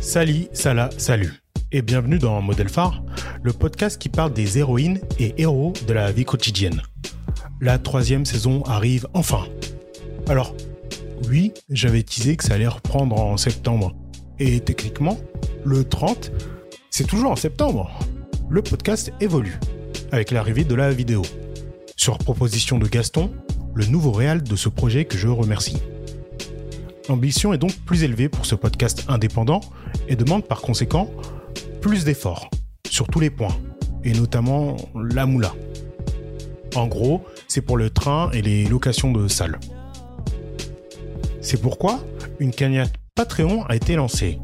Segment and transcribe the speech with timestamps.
[0.00, 1.42] Salut, Salah, salut.
[1.72, 3.02] Et bienvenue dans Modèle Phare,
[3.42, 6.80] le podcast qui parle des héroïnes et héros de la vie quotidienne.
[7.60, 9.44] La troisième saison arrive enfin.
[10.26, 10.56] Alors,
[11.28, 13.94] oui, j'avais teasé que ça allait reprendre en septembre.
[14.38, 15.18] Et techniquement,
[15.64, 16.32] le 30,
[16.88, 17.90] c'est toujours en septembre.
[18.48, 19.60] Le podcast évolue
[20.12, 21.22] avec l'arrivée de la vidéo.
[21.96, 23.30] Sur proposition de Gaston,
[23.74, 25.76] le nouveau réal de ce projet que je remercie.
[27.10, 29.60] L'ambition est donc plus élevée pour ce podcast indépendant
[30.10, 31.08] et demande par conséquent
[31.80, 32.50] plus d'efforts
[32.86, 33.56] sur tous les points,
[34.04, 35.54] et notamment la moula.
[36.74, 39.58] En gros, c'est pour le train et les locations de salles.
[41.40, 42.00] C'est pourquoi
[42.38, 44.38] une cagnotte Patreon a été lancée.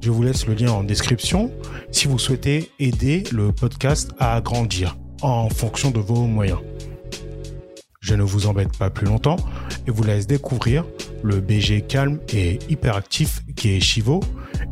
[0.00, 1.52] Je vous laisse le lien en description
[1.90, 6.58] si vous souhaitez aider le podcast à grandir en fonction de vos moyens.
[8.00, 9.36] Je ne vous embête pas plus longtemps
[9.86, 10.84] et vous laisse découvrir
[11.22, 14.20] le BG calme et hyperactif qui est Chivo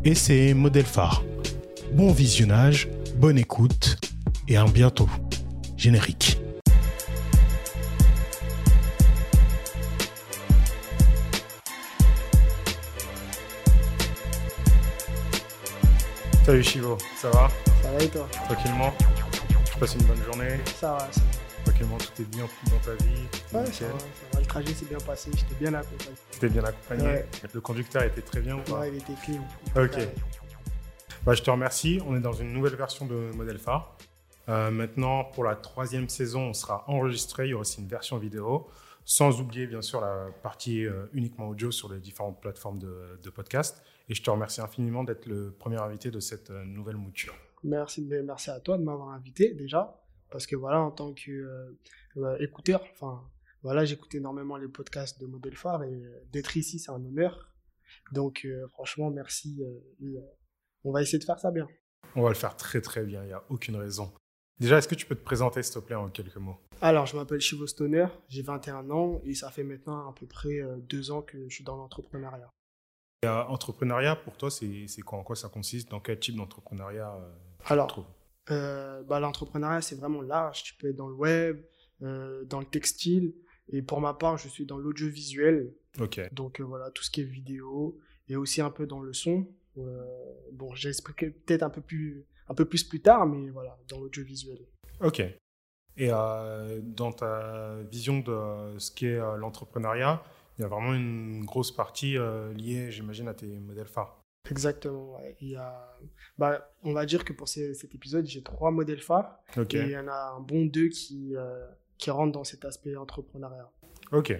[0.03, 1.23] et ses modèles phares.
[1.93, 3.97] Bon visionnage, bonne écoute
[4.47, 5.09] et à bientôt.
[5.77, 6.37] Générique.
[16.43, 17.49] Salut Chivo, ça va?
[17.83, 18.27] Ça va et toi?
[18.45, 18.93] Tranquillement?
[19.71, 20.59] Tu passes une bonne journée?
[20.79, 21.63] Ça va, ça va.
[21.63, 23.21] Tranquillement, tout est bien dans ta vie?
[23.53, 24.39] Ouais, ça va, ça va.
[24.39, 26.15] Le trajet s'est bien passé, j'étais bien accompagné.
[26.47, 27.25] Bien accompagné Ouais.
[27.53, 29.41] Le conducteur était très bien ou pas Ouais, il était clean.
[29.75, 30.07] Ok.
[31.23, 31.99] Bah, je te remercie.
[32.07, 33.95] On est dans une nouvelle version de Modèle Phare.
[34.49, 37.47] Euh, maintenant, pour la troisième saison, on sera enregistré.
[37.47, 38.67] Il y aura aussi une version vidéo.
[39.05, 43.29] Sans oublier, bien sûr, la partie euh, uniquement audio sur les différentes plateformes de, de
[43.29, 43.83] podcast.
[44.09, 47.33] Et je te remercie infiniment d'être le premier invité de cette euh, nouvelle mouture.
[47.63, 49.95] Merci, merci à toi de m'avoir invité déjà.
[50.31, 51.77] Parce que voilà, en tant que euh,
[52.17, 53.21] euh, écouteur, enfin,
[53.63, 57.51] voilà, j'écoute énormément les podcasts de Modèle Phare et euh, d'être ici, c'est un honneur.
[58.11, 59.61] Donc, euh, franchement, merci.
[59.63, 60.17] euh, et,
[60.83, 61.67] on va essayer de faire ça bien.
[62.15, 63.23] On va le faire très très bien.
[63.23, 64.11] Il n'y a aucune raison.
[64.59, 66.57] Déjà, est-ce que tu peux te présenter, s'il te plaît, en quelques mots?
[66.81, 70.59] Alors, je m'appelle Chivo Stoner, j'ai 21 ans et ça fait maintenant à peu près
[70.89, 72.49] deux ans que je suis dans l'entrepreneuriat.
[73.23, 75.19] Et, euh, Entrepreneuriat, pour toi, c'est quoi?
[75.19, 75.91] En quoi ça consiste?
[75.91, 77.31] Dans quel type d'entrepreneuriat euh,
[77.65, 78.07] Alors,
[78.49, 80.63] Euh, bah, l'entrepreneuriat, c'est vraiment large.
[80.63, 81.63] Tu peux être dans le web,
[81.99, 83.35] dans le textile.
[83.71, 85.73] Et pour ma part, je suis dans l'audiovisuel.
[86.31, 87.97] Donc euh, voilà, tout ce qui est vidéo
[88.29, 89.47] et aussi un peu dans le son.
[89.77, 90.03] Euh,
[90.51, 94.59] bon, j'expliquerai peut-être un peu plus, un peu plus plus tard, mais voilà, dans l'audiovisuel.
[95.01, 95.19] Ok.
[95.97, 100.23] Et euh, dans ta vision de ce qu'est euh, l'entrepreneuriat,
[100.57, 104.17] il y a vraiment une grosse partie euh, liée, j'imagine, à tes modèles phares.
[104.49, 105.15] Exactement.
[105.15, 105.35] ouais.
[105.41, 105.97] Il y a,
[106.37, 109.73] bah, on va dire que pour ces- cet épisode, j'ai trois modèles phares Ok.
[109.75, 111.65] et il y en a un bon deux qui, euh,
[112.01, 113.69] qui rentrent dans cet aspect entrepreneuriat.
[114.11, 114.35] Ok.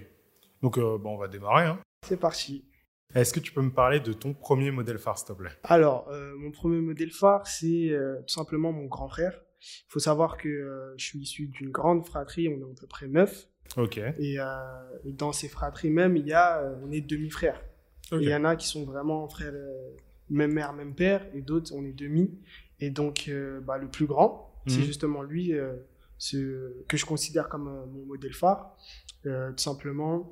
[0.61, 1.65] Donc, euh, bon, on va démarrer.
[1.67, 1.79] hein.
[2.05, 2.65] C'est parti.
[3.13, 5.51] Est-ce que tu peux me parler de ton premier modèle phare, s'il te plaît?
[5.63, 9.39] Alors, euh, mon premier modèle phare, c'est euh, tout simplement mon grand frère.
[9.61, 13.07] Il faut savoir que je suis issu d'une grande fratrie, on est à peu près
[13.07, 13.47] neuf.
[13.77, 13.97] Ok.
[13.99, 14.37] Et,
[15.05, 17.61] et dans ces fratries même, il y a, on est demi-frères.
[18.11, 18.21] Ok.
[18.21, 19.53] Et Il y en a qui sont vraiment frères,
[20.31, 22.31] même mère, même père, et d'autres, on est demi.
[22.79, 23.29] Et donc,
[23.63, 24.83] bah, le plus grand, c'est Mhm.
[24.83, 25.53] justement lui
[26.21, 28.77] ce, que je considère comme euh, mon modèle phare.
[29.25, 30.31] Euh, tout simplement,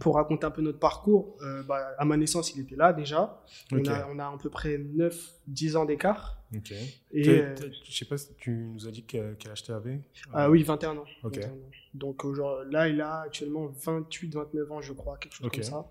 [0.00, 3.40] pour raconter un peu notre parcours, euh, bah, à ma naissance, il était là déjà.
[3.70, 6.42] On, a, on a à peu près 9-10 ans d'écart.
[6.56, 6.72] Ok.
[7.12, 7.54] Et, euh,
[7.84, 10.00] Je sais pas si tu nous as dit que- quel âge tu avais
[10.32, 11.04] ah oui, 21 ans.
[11.22, 11.36] Ok.
[11.36, 11.58] 21 ans.
[11.94, 15.86] Donc aujourd'hui, là, il a actuellement 28-29 ans, je crois, quelque chose comme ça.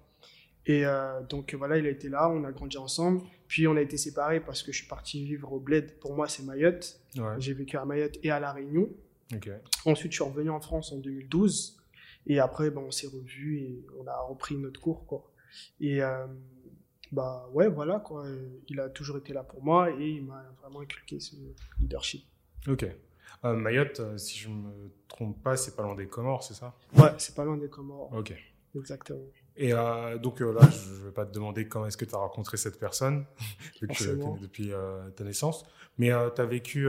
[0.66, 3.22] Et euh, donc voilà, il a été là, on a grandi ensemble.
[3.47, 5.97] Puis on a été séparés parce que je suis parti vivre au Bled.
[6.00, 7.00] Pour moi, c'est Mayotte.
[7.17, 7.35] Ouais.
[7.38, 8.90] J'ai vécu à Mayotte et à La Réunion.
[9.85, 11.79] Ensuite, je suis revenu en France en 2012.
[12.27, 15.05] Et après, ben, on s'est revus et on a repris notre cours.
[15.05, 15.29] Quoi.
[15.81, 16.25] Et euh,
[17.11, 18.25] bah ouais, voilà, quoi.
[18.69, 21.35] il a toujours été là pour moi et il m'a vraiment inculqué ce
[21.79, 22.23] leadership.
[22.67, 22.85] Ok.
[23.45, 26.73] Euh, Mayotte, euh, si je me trompe pas, c'est pas loin des Comores, c'est ça?
[26.95, 28.11] Ouais, c'est pas loin des Comores.
[28.13, 28.33] Ok.
[28.75, 29.19] Exactement.
[29.57, 32.16] Et euh, donc euh, là, je ne vais pas te demander comment est-ce que tu
[32.16, 33.25] as rencontré cette personne,
[33.81, 34.29] vu que tu la Forcément.
[34.31, 34.72] connais depuis
[35.16, 35.66] ta naissance.
[35.97, 36.87] Mais tu as vécu,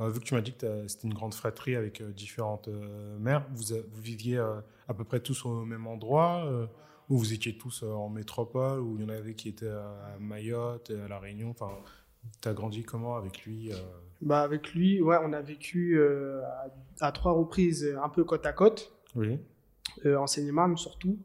[0.00, 3.18] vu que tu m'as dit que t'as- c'était une grande fratrie avec euh, différentes euh,
[3.18, 6.66] mères, vous, a- vous viviez euh, à peu près tous au même endroit euh,
[7.08, 10.16] Ou vous étiez tous euh, en métropole Ou il y en avait qui étaient à
[10.20, 11.70] Mayotte, à La Réunion Enfin,
[12.42, 13.76] tu as grandi comment avec lui euh?
[14.22, 16.42] Bah avec lui, ouais, on a vécu euh,
[17.00, 19.38] à, à trois reprises euh, un peu côte à côte, Oui.
[20.06, 21.18] euh, en Seine-et-Marne surtout,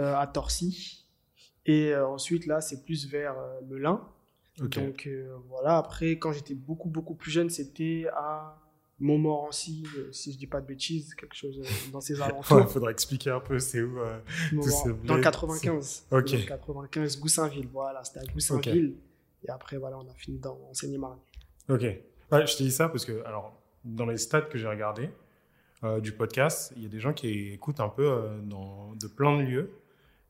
[0.00, 1.06] euh, à Torcy.
[1.66, 4.00] Et euh, ensuite, là, c'est plus vers euh, Melun.
[4.58, 8.56] Donc euh, voilà, après, quand j'étais beaucoup, beaucoup plus jeune, c'était à
[9.00, 12.70] Montmorency, euh, si je dis pas de bêtises, quelque chose euh, dans ces Il alentours.
[12.70, 13.98] faudrait expliquer un peu c'est où.
[14.62, 16.06] ces dans le bleds, 95.
[16.12, 16.30] Ok.
[16.30, 18.94] Dans le 95, Goussainville, voilà, c'était à Goussainville.
[19.46, 21.18] Et après, voilà, on a fini dans enseigner marine.
[21.68, 21.82] Ok.
[21.82, 25.10] Ouais, je te dis ça parce que, alors, dans les stats que j'ai regardés
[26.00, 29.42] du podcast, il y a des gens qui écoutent un peu dans, de plein de
[29.42, 29.70] lieux.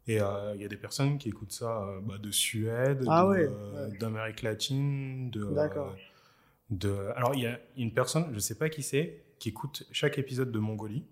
[0.07, 3.27] Et euh, il y a des personnes qui écoutent ça euh, bah, de Suède, Ah
[3.27, 3.97] ouais, euh, ouais.
[3.99, 5.47] d'Amérique latine, de.
[7.17, 10.51] Alors il y a une personne, je sais pas qui c'est, qui écoute chaque épisode
[10.53, 11.05] de Mongolie.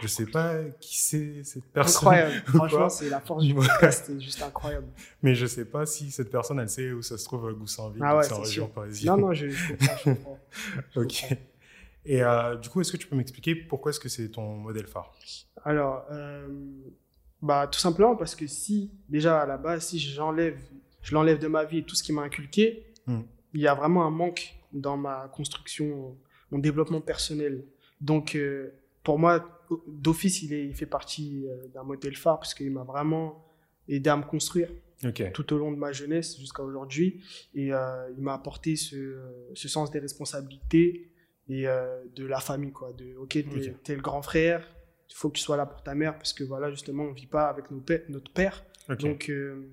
[0.00, 2.08] Je sais pas qui c'est cette personne.
[2.12, 2.42] Incroyable.
[2.46, 4.04] Franchement, c'est la force du podcast.
[4.06, 4.86] C'est juste incroyable.
[5.22, 8.16] Mais je sais pas si cette personne, elle sait où ça se trouve Goussainville, Ah
[8.16, 9.16] ouais, c'est en région parisienne.
[9.16, 9.96] Non, non, je, je comprends.
[10.04, 10.38] Je comprends.
[10.94, 11.20] Je Ok.
[11.28, 11.36] comprends.
[12.04, 14.86] Et euh, du coup, est-ce que tu peux m'expliquer pourquoi est-ce que c'est ton modèle
[14.86, 15.12] phare?
[15.64, 16.46] Alors, euh,
[17.42, 20.58] bah, tout simplement parce que si, déjà à la base, si j'enlève,
[21.02, 23.22] je l'enlève de ma vie et tout ce qui m'a inculqué, Hmm.
[23.54, 26.14] il y a vraiment un manque dans ma construction,
[26.50, 27.64] mon développement personnel.
[28.00, 28.72] Donc, euh,
[29.02, 32.84] pour moi, d'office, il, est, il fait partie euh, d'un modèle phare parce qu'il m'a
[32.84, 33.42] vraiment
[33.88, 34.68] aidé à me construire
[35.32, 37.22] tout au long de ma jeunesse jusqu'à aujourd'hui.
[37.54, 39.18] Et euh, il m'a apporté ce,
[39.54, 41.10] ce sens des responsabilités
[41.48, 42.70] et de la famille.
[42.70, 43.82] Quoi, de, ok, t'es Ok.
[43.82, 44.64] t'es le grand frère,
[45.10, 47.26] il faut que tu sois là pour ta mère parce que voilà, justement, on vit
[47.26, 48.64] pas avec nos notre père.
[48.98, 49.68] Donc, euh,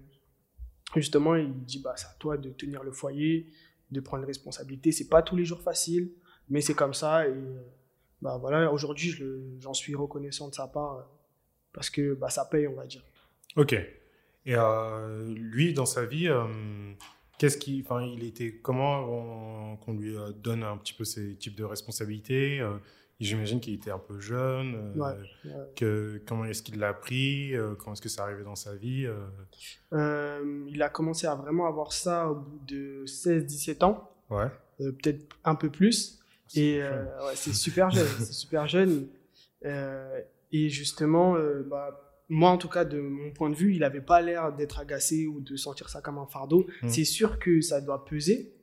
[0.95, 3.47] justement, il dit bah, c'est à toi de tenir le foyer,
[3.91, 4.91] de prendre les responsabilités.
[4.91, 6.11] C'est pas tous les jours facile,
[6.49, 7.27] mais c'est comme ça.
[7.27, 7.33] Et
[8.21, 9.15] bah, voilà, aujourd'hui,
[9.59, 11.01] j'en suis reconnaissant de sa part euh,
[11.73, 13.03] parce que bah, ça paye, on va dire.
[13.55, 13.73] Ok.
[14.47, 16.45] Et euh, lui, dans sa vie, euh,
[17.37, 21.65] qu'est-ce qui, enfin, il était comment qu'on lui donne un petit peu ces types de
[21.65, 22.77] responsabilités euh,
[23.19, 24.93] J'imagine qu'il était un peu jeune.
[24.95, 28.55] euh, Ouais, que, comment est-ce qu'il l'a appris euh, Comment est-ce que ça arrivé dans
[28.55, 29.25] sa vie euh,
[29.93, 34.47] Euh, il a commencé à vraiment avoir ça au bout de 16-17 ans, Ouais.
[34.77, 36.19] peut-être un peu plus.
[36.47, 36.83] C'est Et
[37.35, 39.07] c'est super jeune, c'est super jeune.
[40.51, 41.35] Et justement,
[41.65, 41.99] bah,
[42.29, 45.27] moi en tout cas, de mon point de vue, il n'avait pas l'air d'être agacé
[45.27, 46.67] ou de sentir ça comme un fardeau.
[46.83, 46.89] Mhm.
[46.89, 48.53] C'est sûr que ça doit peser,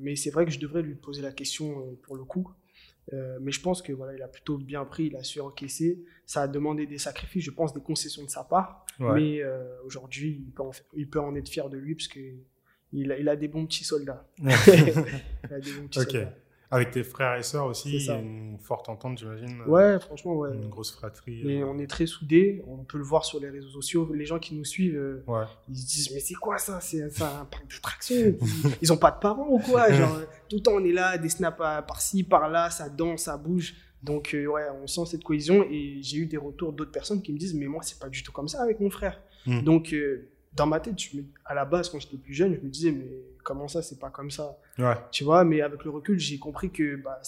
[0.00, 2.50] mais c'est vrai que je devrais lui poser la question pour le coup.
[3.12, 6.04] Euh, mais je pense que voilà, il a plutôt bien pris, il a su encaisser.
[6.24, 8.86] Ça a demandé des sacrifices, je pense, des concessions de sa part.
[9.00, 9.14] Ouais.
[9.14, 12.08] Mais euh, aujourd'hui, il, peut en fa- il peut en être fier de lui parce
[12.08, 12.20] que
[12.92, 14.28] il a, il a des bons petits soldats.
[14.38, 16.34] il a des bons petits soldats.
[16.72, 19.60] Avec tes frères et sœurs aussi, il y a une forte entente, j'imagine.
[19.60, 20.54] euh, Ouais, franchement, ouais.
[20.54, 21.42] Une grosse fratrie.
[21.44, 24.10] Mais euh, on est très soudés, on peut le voir sur les réseaux sociaux.
[24.14, 25.44] Les gens qui nous suivent, euh, Ouais.
[25.68, 26.80] ils se disent Mais c'est quoi ça?
[26.80, 28.36] C'est un parc d'attraction Ils-
[28.82, 29.92] Ils ont pas de parents ou quoi?
[29.92, 33.74] Genre, Tout le temps on est là, des snaps par-ci, par-là, ça danse, ça bouge.
[34.02, 35.64] Donc, euh, ouais, on sent cette cohésion.
[35.70, 38.22] Et j'ai eu des retours d'autres personnes qui me disent Mais moi, c'est pas du
[38.22, 39.20] tout comme ça avec mon frère.
[39.46, 39.60] Mm.
[39.62, 42.60] Donc, euh, dans ma tête, je me- à la base, quand j'étais plus jeune, je
[42.60, 43.06] me disais Mais
[43.42, 44.58] comment ça, c'est pas comme ça?
[44.78, 44.94] Ouais.
[45.10, 47.20] tu vois, mais avec le recul, j'ai compris que bah,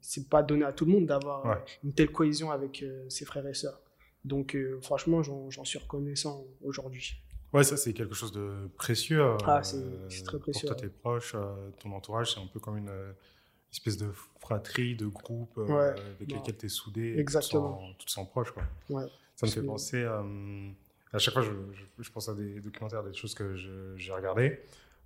[0.00, 1.52] c'est pas donné à tout le monde d'avoir Ouais.
[1.52, 3.80] euh, une telle cohésion avec euh, ses frères et sœurs.
[4.24, 7.22] Donc, euh, franchement, j'en suis reconnaissant aujourd'hui.
[7.52, 9.22] Ouais, ça c'est quelque chose de précieux.
[9.44, 12.76] Ah, c'est- très précieux, Pour toi, tes proches, euh, ton entourage, c'est un peu comme
[12.76, 12.92] une
[13.72, 14.10] espèce de
[14.40, 16.34] fratrie, de groupe euh, avec ouais.
[16.36, 17.14] lesquels tu es soudé.
[17.18, 17.80] Exactement.
[18.04, 18.50] Te sens proche.
[18.50, 18.64] Quoi.
[18.90, 19.06] Ouais.
[19.36, 19.96] Ça me fait penser.
[20.02, 20.70] euh,
[21.12, 23.54] à chaque fois, je, je- je pense à des documentaires, des choses que
[23.96, 24.60] j'ai regardées.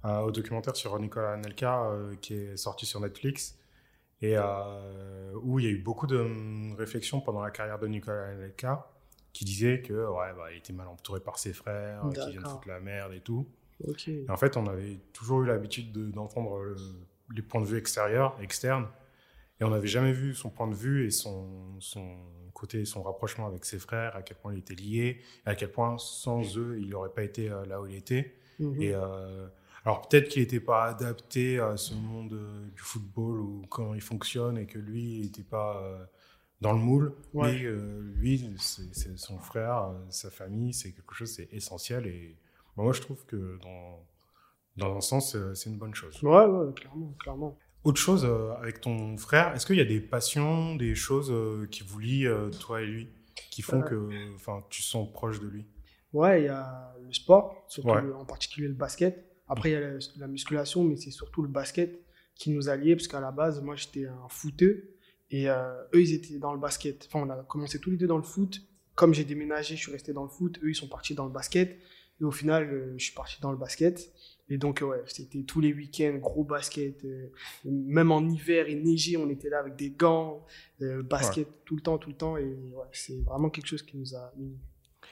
[0.04, 3.56] Euh, au documentaire sur Nicolas Anelka euh, qui est sorti sur Netflix
[4.20, 7.86] et euh, où il y a eu beaucoup de hum, réflexions pendant la carrière de
[7.86, 8.88] Nicolas Anelka
[9.32, 12.68] qui disait que ouais, bah, il était mal entouré par ses frères, qui viennent foutre
[12.68, 13.46] la merde et tout.
[14.26, 16.74] Et en fait, on avait toujours eu l'habitude de- d'entendre
[17.34, 18.88] les points de vue extérieurs, externes,
[19.62, 21.46] et on n'avait jamais vu son point de vue et son,
[21.78, 22.16] son
[22.52, 25.98] côté, son rapprochement avec ses frères, à quel point il était lié, à quel point
[25.98, 28.34] sans eux, il n'aurait pas été euh, là où il était.
[28.58, 28.82] Mhm.
[28.82, 29.46] Et euh,
[29.84, 34.00] alors peut-être qu'il n'était pas adapté à ce monde euh, du football ou comment il
[34.00, 36.04] fonctionne, et que lui, il n'était pas euh,
[36.60, 37.14] dans le moule.
[37.32, 37.52] Ouais.
[37.52, 42.08] Mais euh, lui, c'est son frère, sa famille, c'est quelque chose, c'est essentiel.
[42.08, 42.36] Et
[42.76, 44.04] bah, moi, je trouve que dans,
[44.76, 46.20] dans un sens, c'est une bonne chose.
[46.20, 47.56] Ouais, ouais, clairement, clairement.
[47.84, 51.66] Autre chose euh, avec ton frère, est-ce qu'il y a des passions, des choses euh,
[51.70, 53.08] qui vous lient, euh, toi et lui,
[53.50, 54.08] qui font que
[54.70, 55.64] tu sens proche de lui?
[56.12, 58.02] Ouais, il y a le sport, surtout Ouais.
[58.02, 59.24] le- en particulier le basket.
[59.48, 61.98] Après, il y a la, la musculation, mais c'est surtout le basket
[62.36, 64.94] qui nous a liés, parce qu'à la base, moi, j'étais un footeux,
[65.30, 67.08] et euh, eux, ils étaient dans le basket.
[67.08, 68.60] Enfin, on a commencé tous les deux dans le foot.
[68.94, 70.58] Comme j'ai déménagé, je suis resté dans le foot.
[70.62, 71.78] Eux, ils sont partis dans le basket.
[72.20, 74.12] Et au final, euh, je suis parti dans le basket.
[74.48, 77.04] Et donc, ouais, c'était tous les week-ends, gros basket.
[77.04, 77.28] euh,
[77.64, 80.44] même en hiver, il neigeait, on était là avec des gants,
[80.82, 82.36] euh, basket tout le temps, tout le temps.
[82.36, 84.32] Et ouais, c'est vraiment quelque chose qui nous a.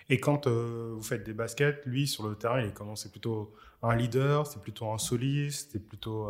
[0.08, 3.10] Et quand euh, vous faites des baskets, lui, sur le terrain, il est comment C'est
[3.10, 6.28] plutôt un leader, c'est plutôt un soliste, c'est plutôt...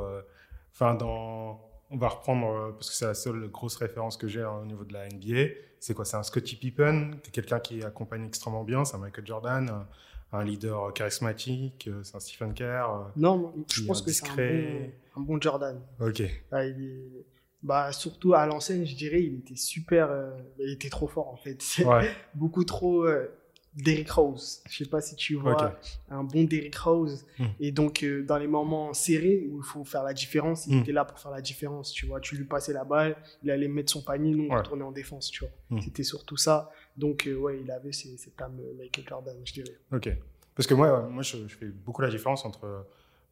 [0.72, 1.66] Enfin, dans...
[1.92, 4.84] On va reprendre, parce que c'est la seule grosse référence que j'ai hein, au niveau
[4.84, 5.54] de la NBA.
[5.80, 6.04] C'est quoi?
[6.04, 9.86] C'est un Scottie Pippen, quelqu'un qui accompagne extrêmement bien, c'est un Michael Jordan,
[10.32, 12.90] un, leader charismatique, euh, c'est un Stephen Kerr.
[12.90, 15.80] euh, Non, je pense que c'est un bon, un bon Jordan.
[16.00, 16.22] Ok.
[16.52, 17.26] Ah, il est-
[17.62, 20.10] bah, surtout à l'ancienne, je dirais, il était super.
[20.10, 21.60] euh, il était trop fort en fait.
[21.60, 22.10] C'est Ouais.
[22.34, 23.28] beaucoup trop euh,
[23.76, 24.62] Derrick Rose.
[24.68, 25.74] Je sais pas si tu vois
[26.08, 27.24] un bon Derrick Rose.
[27.38, 27.44] Hmm.
[27.60, 30.80] Et donc, euh, dans les moments serrés où il faut faire la différence, il Hmm.
[30.80, 31.92] était là pour faire la différence.
[31.92, 34.56] Tu vois, tu lui passais la balle, il allait mettre son panier, nous on Ouais.
[34.58, 35.30] retournait en défense.
[35.30, 35.80] Tu vois, Hmm.
[35.80, 36.70] c'était surtout ça.
[36.96, 39.78] Donc, euh, ouais, il avait cette âme euh, Michael Jordan, je dirais.
[39.92, 40.08] Ok.
[40.56, 42.80] Parce que moi, moi je, je fais beaucoup la différence entre, euh,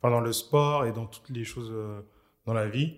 [0.01, 2.01] enfin, dans le sport et dans toutes les choses euh,
[2.47, 2.97] dans la vie.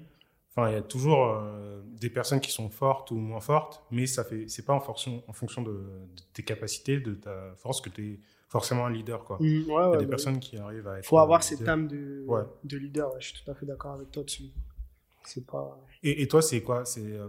[0.50, 4.07] Enfin, il y a toujours euh, des personnes qui sont fortes ou moins fortes, mais
[4.07, 7.80] ça fait, c'est pas en fonction, en fonction de, de tes capacités, de ta force
[7.80, 9.37] que tu es forcément un leader, quoi.
[9.40, 11.07] Ouais, Il y a ouais, des bah, personnes qui arrivent à être.
[11.07, 12.42] faut avoir euh, cette âme de, Ouais.
[12.64, 13.12] de leader.
[13.21, 14.50] je suis tout à fait d'accord avec toi dessus.
[15.23, 15.78] C'est pas.
[16.02, 16.85] Et, et toi, c'est quoi?
[16.85, 17.28] C'est euh,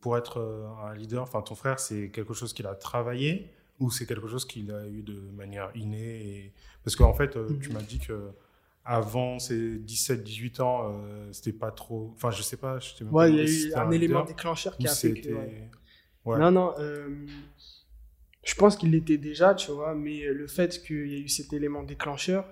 [0.00, 1.22] pour être euh, un leader.
[1.22, 4.86] Enfin, ton frère, c'est quelque chose qu'il a travaillé ou c'est quelque chose qu'il a
[4.88, 6.52] eu de manière innée et...
[6.82, 8.30] Parce qu'en fait, euh, tu m'as dit que
[8.86, 12.12] avant ses 17-18 ans, euh, c'était pas trop.
[12.14, 12.78] Enfin, je sais pas.
[12.78, 15.16] Je Ouais, il y a eu un élément déclencheur qui a fait que.
[15.16, 15.70] c'était- ouais.
[16.24, 16.38] Ouais.
[16.38, 16.72] Non, non.
[16.78, 17.08] euh,
[18.44, 21.52] je pense qu'il l'était déjà, tu vois, mais le fait qu'il y ait eu cet
[21.52, 22.44] élément déclencheur,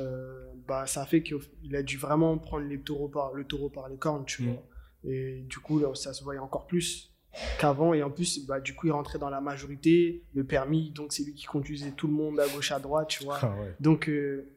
[0.00, 3.70] euh, bah, ça a fait qu'il a dû vraiment prendre les taureaux par, le taureau
[3.70, 4.46] par les cornes, tu Mm.
[4.52, 4.62] vois.
[5.04, 7.12] Et du coup, là, ça se voyait encore plus
[7.60, 7.94] qu'avant.
[7.94, 11.22] Et en plus, bah, du coup, il rentrait dans la majorité, le permis, donc c'est
[11.24, 13.38] lui qui conduisait tout le monde à gauche, à droite, tu vois.
[13.40, 13.74] Ah ouais.
[13.80, 14.48] Donc, euh,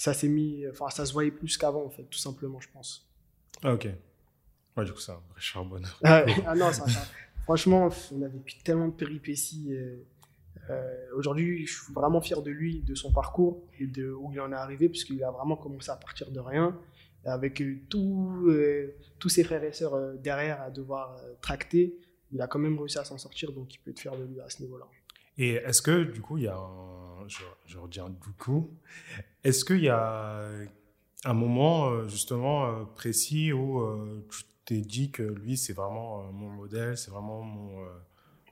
[0.00, 3.06] ça s'est mis, enfin, ça se voyait plus qu'avant, en fait, tout simplement, je pense.
[3.62, 3.86] Ah, ok.
[4.74, 6.00] Ouais, du coup, c'est un vrai charbonneur.
[6.02, 7.06] Ah, ah non, ça, ça-
[7.42, 9.74] franchement, on a vécu tellement de péripéties.
[9.74, 9.96] euh,
[10.70, 14.40] euh, Aujourd'hui, je suis vraiment fier de lui, de son parcours et de où il
[14.40, 16.74] en est arrivé, puisqu'il a vraiment commencé à partir de rien,
[17.26, 21.94] avec euh, tout, euh, tous ses frères et sœurs derrière à devoir tracter.
[22.32, 24.40] Il a quand même réussi à s'en sortir, donc il peut être fier de lui
[24.40, 24.86] à ce niveau-là.
[25.38, 27.28] Et est-ce que, du coup, il y a un.
[27.28, 28.70] Je, je redis un du coup.
[29.44, 30.48] Est-ce qu'il y a
[31.24, 36.22] un moment, euh, justement, euh, précis où euh, tu t'es dit que lui, c'est vraiment
[36.32, 37.84] mon modèle, c'est vraiment mon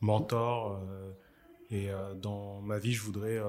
[0.01, 0.81] mentor.
[1.71, 3.41] et dans ma vie, je voudrais.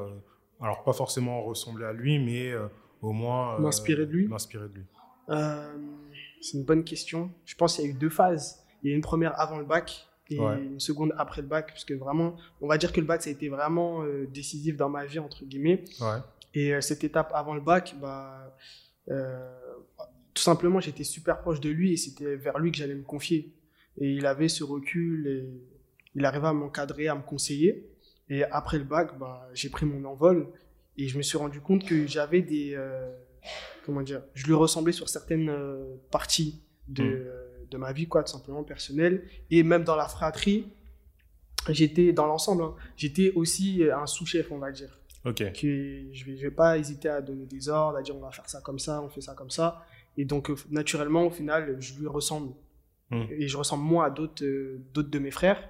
[0.62, 2.53] alors, pas forcément ressembler à lui, mais
[3.01, 3.57] au moins.
[3.59, 4.27] M'inspirer de lui?
[4.27, 4.86] M'inspirer de lui.
[5.29, 5.77] Euh,
[6.41, 7.31] c'est une bonne question.
[7.45, 8.63] Je pense qu'il y a eu deux phases.
[8.83, 10.62] Il y a une première avant le bac et Ouais.
[10.63, 13.33] une seconde après le bac, puisque vraiment, on va dire que le bac, ça a
[13.33, 15.83] été vraiment euh, décisif dans ma vie, entre guillemets.
[16.01, 16.17] Ouais.
[16.53, 18.55] Et euh, cette étape avant le bac, bah,
[19.09, 19.50] euh,
[20.33, 23.53] tout simplement, j'étais super proche de lui et c'était vers lui que j'allais me confier.
[23.98, 25.50] Et il avait ce recul et
[26.15, 27.89] il arrivait à m'encadrer, à me conseiller.
[28.29, 30.48] Et après le bac, bah, j'ai pris mon envol
[30.98, 32.77] et je me suis rendu compte que j'avais des.
[33.86, 35.51] comment dire Je lui ressemblais sur certaines
[36.12, 37.29] parties de, Mm.
[37.69, 39.23] Euh, de ma vie, quoi, tout simplement personnelle.
[39.51, 40.67] Et même dans la fratrie,
[41.69, 45.38] j'étais, dans l'ensemble, hein, j'étais aussi un sous-chef, on va dire Ok.
[45.53, 48.31] que je vais, je vais pas hésiter à donner des ordres, à dire on va
[48.31, 49.85] faire ça comme ça, on fait ça comme ça.
[50.17, 52.53] Et donc, euh, naturellement, au final, je lui ressemble.
[53.11, 53.23] Mm.
[53.31, 55.69] Et je ressemble moins à d'autres euh, d'autres de mes frères,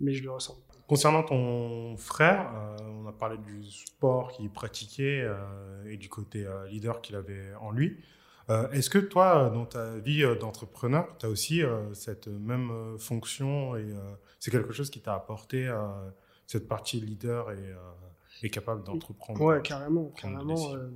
[0.00, 0.60] mais je lui ressemble.
[0.88, 6.46] Concernant ton frère, euh, on a parlé du sport qu'il pratiquait euh, et du côté
[6.46, 7.98] euh, leader qu'il avait en lui.
[8.50, 12.70] Euh, Est-ce que toi, dans ta vie euh, d'entrepreneur, tu as aussi euh, cette même
[12.70, 13.96] euh, fonction et euh,
[14.40, 15.76] c'est quelque chose qui t'a apporté euh,
[16.46, 17.76] cette partie leader et, euh,
[18.42, 20.10] et capable d'entreprendre Ouais, carrément.
[20.16, 20.90] Carrément, euh,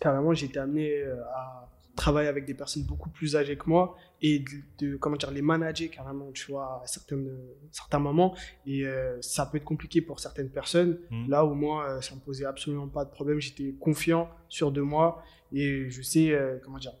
[0.00, 3.96] carrément j'ai été amené euh, à travailler avec des personnes beaucoup plus âgées que moi
[4.20, 7.30] et de, de- comment dire, les manager carrément, tu vois, à certaines,
[7.70, 8.34] certains moments.
[8.66, 10.98] Et euh, ça peut être compliqué pour certaines personnes.
[11.10, 11.28] Mhm.
[11.30, 13.38] Là où moi, euh, ça me posait absolument pas de problème.
[13.40, 15.22] J'étais confiant, sûr de moi.
[15.52, 16.94] Et je sais, euh, comment dire,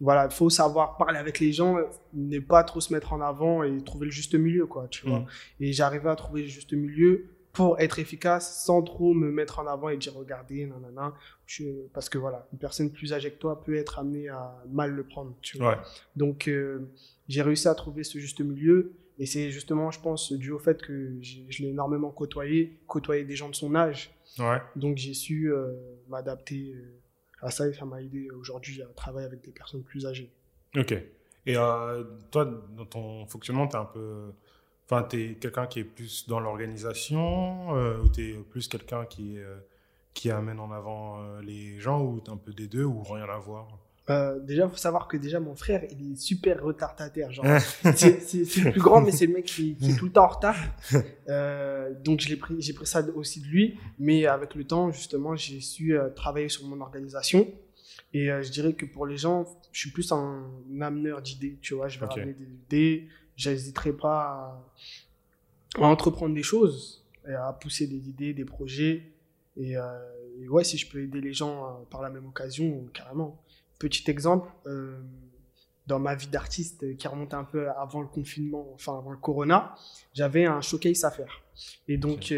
[0.00, 1.76] voilà, il faut savoir parler avec les gens,
[2.14, 5.20] ne pas trop se mettre en avant et trouver le juste milieu, quoi, tu vois.
[5.20, 5.26] Mhm.
[5.60, 9.66] Et j'arrivais à trouver le juste milieu pour être efficace sans trop me mettre en
[9.66, 11.14] avant et dire regardez, nanana.
[11.46, 14.90] Je- parce que voilà, une personne plus âgée que toi peut être amenée à mal
[14.90, 15.70] le prendre, tu vois.
[15.76, 15.82] Ouais.
[16.16, 16.80] Donc, euh,
[17.28, 18.92] j'ai réussi à trouver ce juste milieu.
[19.20, 23.36] Et c'est justement, je pense, dû au fait que je l'ai énormément côtoyé, côtoyé des
[23.36, 24.12] gens de son âge.
[24.40, 24.60] Ouais.
[24.74, 25.72] Donc, j'ai su euh,
[26.08, 26.98] m'adapter euh,
[27.40, 30.30] à ça et ça m'a aidé aujourd'hui à travailler avec des personnes plus âgées.
[30.76, 30.92] Ok.
[31.46, 32.44] Et euh, toi,
[32.76, 34.32] dans ton fonctionnement, tu es un peu.
[34.86, 39.06] Enfin, tu es quelqu'un qui est plus dans l'organisation euh, ou tu es plus quelqu'un
[39.06, 39.56] qui, euh,
[40.12, 43.24] qui amène en avant euh, les gens ou t'es un peu des deux ou rien
[43.24, 43.66] à voir?
[44.10, 47.32] Euh, déjà, faut savoir que déjà mon frère, il est super retardataire.
[47.32, 47.46] Genre,
[47.96, 50.12] c'est c'est- c'est le plus grand, mais c'est le mec qui, qui est tout le
[50.12, 50.56] temps en retard.
[52.04, 53.78] Donc, je l'ai pris, j'ai pris ça aussi de lui.
[53.98, 57.48] Mais avec le temps, justement, j'ai su travailler sur mon organisation.
[58.12, 60.44] Et je dirais que pour les gens, je suis plus un
[60.80, 61.56] ameneur d'idées.
[61.62, 62.12] Tu vois, je vais Ok.
[62.12, 63.08] ramener des idées.
[63.36, 64.62] J'hésiterai pas
[65.76, 69.12] à, à entreprendre des choses et à pousser des idées, des projets.
[69.56, 69.82] Et, euh,
[70.40, 73.40] et ouais, si je peux aider les gens euh, par la même occasion, carrément.
[73.78, 75.00] Petit exemple, euh,
[75.86, 79.74] dans ma vie d'artiste qui remonte un peu avant le confinement, enfin avant le corona,
[80.12, 81.42] j'avais un showcase à faire.
[81.88, 82.32] Et donc,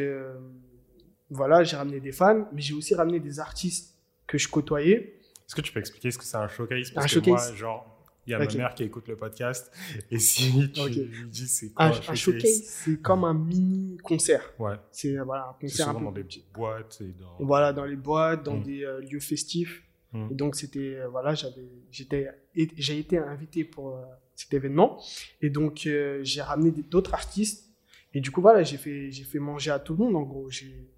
[1.30, 5.20] voilà, j'ai ramené des fans, mais j'ai aussi ramené des artistes que je côtoyais.
[5.46, 6.90] Est-ce que tu peux expliquer ce que c'est un showcase?
[6.90, 7.48] Parce Un que showcase.
[7.48, 7.95] moi, genre,
[8.26, 8.52] il y a Ok.
[8.52, 9.70] ma mère qui écoute le podcast,
[10.10, 10.90] et si tu Ok.
[10.90, 14.42] lui dis c'est quoi Un, un, showcase, c'est comme un mini concert.
[14.58, 17.36] Ouais, C'est voilà, un concert un souvent peu dans des petites boîtes et dans...
[17.44, 18.62] voilà dans les boîtes dans Mm.
[18.62, 20.28] des euh, lieux festifs Mm.
[20.30, 22.28] et donc c'était euh, voilà j'avais j'étais
[22.76, 24.02] j'ai été invité pour euh,
[24.36, 25.02] cet événement
[25.42, 27.70] et donc euh, j'ai ramené d'autres artistes
[28.14, 30.48] et du coup voilà j'ai fait j'ai fait manger à tout le monde en gros
[30.48, 30.88] j'ai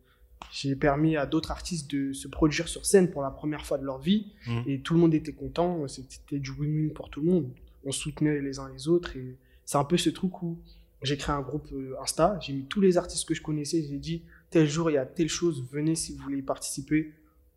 [0.52, 3.85] j'ai permis à d'autres artistes de se produire sur scène pour la première fois de
[3.85, 4.33] leur vie.
[4.47, 4.61] Mm.
[4.66, 5.87] et tout le monde était content.
[5.88, 7.50] C'était du win-win pour tout le monde.
[7.85, 10.59] On soutenait les uns les autres et c'est un peu ce truc où
[11.02, 12.38] j'ai créé un groupe euh, Insta.
[12.40, 13.83] J'ai mis tous les artistes que je connaissais.
[13.83, 15.64] J'ai dit tel jour il y a telle chose.
[15.71, 17.12] Venez si vous voulez y participer.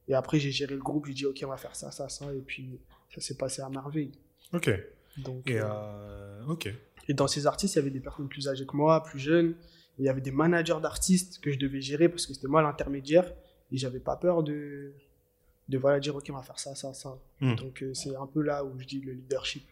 [0.08, 1.06] Et après j'ai géré le groupe.
[1.08, 2.34] J'ai dit ok on va faire ça ça ça.
[2.34, 2.80] Et puis
[3.14, 4.12] ça s'est passé à merveille.
[4.54, 4.70] Ok,
[5.18, 6.74] donc et euh, euh, ok.
[7.08, 9.56] et dans ces artistes, il y avait des personnes plus âgées que moi, plus jeunes.
[10.02, 13.32] Il y avait des managers d'artistes que je devais gérer parce que c'était moi l'intermédiaire.
[13.72, 14.94] Et j'avais pas peur de,
[15.70, 17.18] de voilà, dire, OK, on va faire ça, ça, ça.
[17.40, 17.56] Hmm.
[17.56, 19.64] Donc, euh, c'est un peu là où je dis le leadership.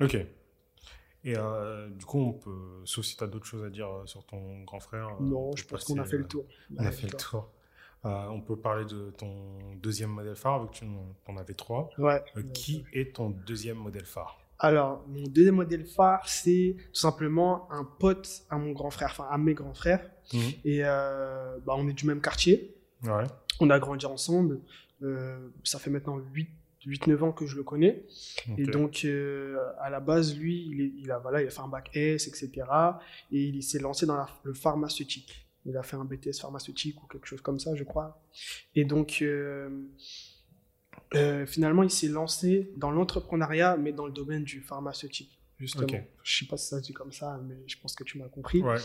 [0.00, 0.14] Ok.
[1.24, 4.06] Et euh, du coup, on peut, sauf si tu as d'autres choses à dire euh,
[4.06, 5.20] sur ton grand frère.
[5.20, 6.44] non, on je pense qu'on a fait le tour.
[6.76, 7.48] On a fait le tour.
[8.04, 10.84] Euh, on peut parler de ton deuxième modèle phare, vu que tu
[11.26, 11.90] en avais trois.
[11.98, 12.22] Ouais.
[12.36, 14.41] Euh, qui est ton deuxième modèle phare?
[14.64, 19.26] Alors, mon deuxième modèle phare, c'est tout simplement un pote à mon grand frère, enfin
[19.30, 20.08] à mes grands frères.
[20.64, 22.74] Et euh, bah, on est du même quartier.
[23.02, 23.24] Ouais.
[23.60, 24.60] On a grandi ensemble.
[25.02, 26.48] Euh, ça fait maintenant 8
[26.86, 28.04] 8-9 ans que je le connais.
[28.58, 31.60] Et donc, euh, à la base, lui, il, est- il a, voilà, il a fait
[31.60, 32.50] un bac S, etc.
[33.30, 35.46] Et il s'est lancé dans la- le pharmaceutique.
[35.64, 38.20] Il a fait un BTS pharmaceutique ou quelque chose comme ça, je crois.
[38.74, 39.68] Et donc, euh,
[41.14, 45.86] euh, finalement, il s'est lancé dans l'entrepreneuriat, mais dans le domaine du pharmaceutique, justement.
[46.22, 48.28] Je sais pas si ça se dit comme ça, mais je pense que tu m'as
[48.28, 48.62] compris.
[48.62, 48.78] Ouais.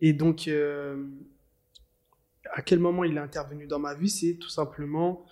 [0.00, 1.04] Et donc, euh,
[2.52, 4.08] à quel moment il est intervenu dans ma vie?
[4.08, 5.24] C'est tout simplement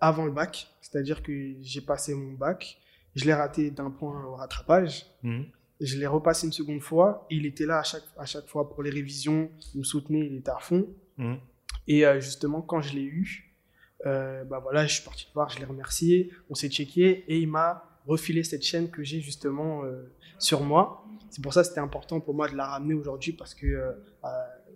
[0.00, 0.68] avant le bac.
[0.80, 2.78] C'est-à-dire que j'ai passé mon bac,
[3.14, 5.46] je l'ai raté d'un point au rattrapage, Mhm.
[5.80, 7.26] je l'ai repassé une seconde fois.
[7.30, 10.36] Il était là à chaque, à chaque fois pour les révisions, il me soutenait, il
[10.36, 10.88] était à fond.
[11.18, 11.38] Mhm.
[11.86, 13.49] Et euh, justement, quand je l'ai eu,
[14.06, 17.38] euh, bah voilà, je suis parti le voir, je l'ai remercié, on s'est checké et
[17.38, 21.04] il m'a refilé cette chaîne que j'ai justement euh, sur moi.
[21.30, 23.92] C'est pour ça que c'était important pour moi de la ramener aujourd'hui parce que euh,
[24.24, 24.28] euh,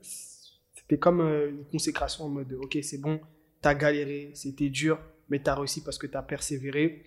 [0.02, 3.20] c'était comme euh, une consécration en mode ok, c'est bon,
[3.60, 7.04] t'as galéré, c'était dur, mais t'as réussi parce que t'as persévéré.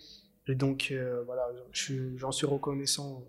[0.48, 0.94] Et donc
[1.26, 1.50] voilà,
[2.16, 3.26] j'en suis reconnaissant.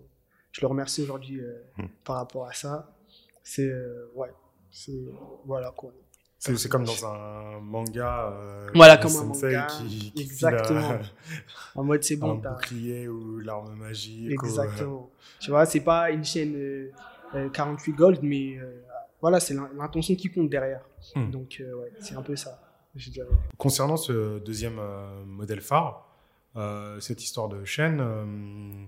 [0.53, 1.41] Je le remercie aujourd'hui
[1.77, 1.87] Hmm.
[2.05, 2.97] par rapport à ça.
[3.43, 3.69] C'est
[4.15, 4.31] ouais,
[4.71, 5.03] c'est
[5.45, 5.91] voilà quoi.
[6.39, 8.29] C'est comme dans un manga.
[8.31, 10.97] euh, Voilà, comme un manga, Qui, qui exactement.
[10.97, 11.09] file,
[11.75, 14.41] En mode c'est euh, bon, un bouclier ou l'arme magique.
[14.41, 15.09] ou, euh, Exactement.
[15.39, 16.91] Tu vois, c'est pas une chaîne euh,
[17.35, 18.81] euh, 48 gold, mais euh,
[19.21, 20.81] voilà, c'est l'in- l'intention qui compte derrière.
[21.15, 21.29] Hmm.
[21.29, 22.59] Donc, euh, ouais, c'est un peu ça,
[22.95, 23.27] je dirais.
[23.57, 26.07] Concernant ce deuxième euh, modèle phare,
[26.55, 28.85] euh, cette histoire de chaîne, euh,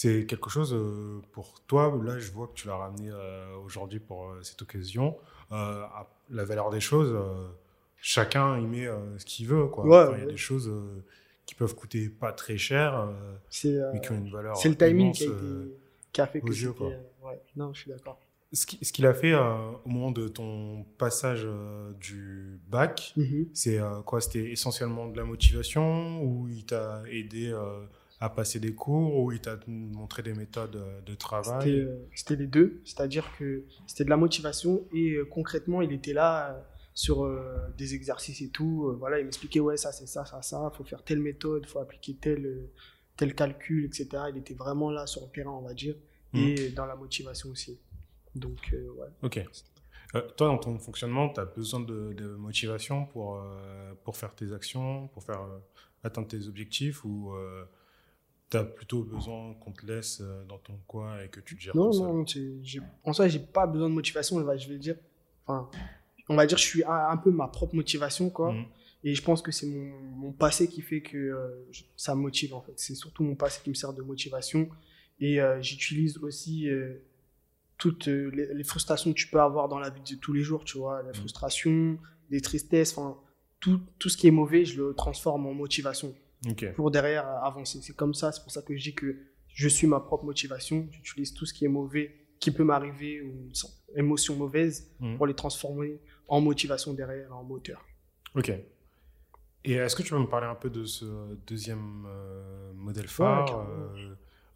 [0.00, 1.94] c'est quelque chose euh, pour toi.
[2.02, 5.18] Là, je vois que tu l'as ramené euh, aujourd'hui pour euh, cette occasion.
[5.50, 7.12] À la valeur des choses,
[8.00, 8.86] chacun y met
[9.18, 9.66] ce qu'il veut.
[9.66, 9.84] Quoi.
[9.84, 10.70] Ouais, Enfin, Il y a des choses
[11.44, 13.08] qui peuvent coûter pas très cher,
[13.92, 14.56] mais qui ont une valeur.
[14.56, 15.36] c'est le timing qui a, été,
[16.12, 17.42] qui a fait que ouais.
[17.56, 18.18] Non, je suis d'accord.
[18.52, 21.46] Ce qui- ce qu'il a fait au moment de ton passage
[22.00, 23.48] du bac, Mhm.
[23.52, 24.20] c'est quoi?
[24.20, 27.52] C'était essentiellement de la motivation ou il t'a aidé
[28.20, 31.70] à passer des cours ou il t'a montré des méthodes euh, de travail?
[31.80, 36.12] Euh, c'était les deux, c'est-à-dire que c'était de la motivation et euh, concrètement, il était
[36.12, 38.88] là sur euh, des exercices et tout.
[38.88, 41.78] euh, voilà, il m'expliquait, ouais, ça c'est ça, ça, ça, faut faire telle méthode, faut
[41.78, 42.68] appliquer tel,
[43.16, 44.08] tel calcul, etc.
[44.30, 45.94] Il était vraiment là sur le terrain, on va dire,
[46.32, 46.40] Mhm.
[46.42, 47.80] et dans la motivation aussi.
[48.36, 49.08] Donc, euh, ouais.
[49.22, 49.44] Ok.
[50.12, 53.40] Toi, dans ton fonctionnement, tu as besoin de, de motivation pour,
[54.04, 55.40] pour faire tes actions, pour faire
[56.02, 57.32] atteindre tes objectifs ou
[58.50, 61.60] tu as plutôt besoin qu'on te laisse euh, dans ton coin et que tu te
[61.60, 62.24] gères Non, tout seul non,
[62.62, 64.96] j'ai- en soi, j'ai pas besoin de motivation, je vais- dire.
[65.46, 65.68] Enfin,
[66.28, 68.52] on va dire, je suis un, un peu ma propre motivation, quoi.
[68.52, 68.64] Mhm.
[69.02, 71.64] Et je pense que c'est mon, mon passé qui fait que euh,
[71.96, 72.74] ça me motive, en fait.
[72.76, 74.68] C'est surtout mon passé qui me sert de motivation.
[75.20, 76.96] Et euh, j'utilise aussi euh,
[77.78, 80.64] toutes les, les frustrations que tu peux avoir dans la vie de tous les jours,
[80.64, 81.02] tu vois.
[81.02, 81.98] La frustration,
[82.30, 83.16] les tristesses, enfin,
[83.58, 86.14] tout, tout ce qui est mauvais, je le transforme en motivation
[86.74, 87.80] Pour derrière euh, avancer.
[87.82, 89.16] C'est comme ça, c'est pour ça que je dis que
[89.48, 90.86] je suis ma propre motivation.
[90.90, 95.16] J'utilise tout ce qui est mauvais, qui peut m'arriver, ou une sen- émotion mauvaise, Mhm.
[95.16, 97.84] pour les transformer en motivation derrière, en moteur.
[98.34, 98.52] Ok.
[99.64, 101.04] Et est-ce que tu peux me parler un peu de ce
[101.46, 103.66] deuxième euh, modèle phare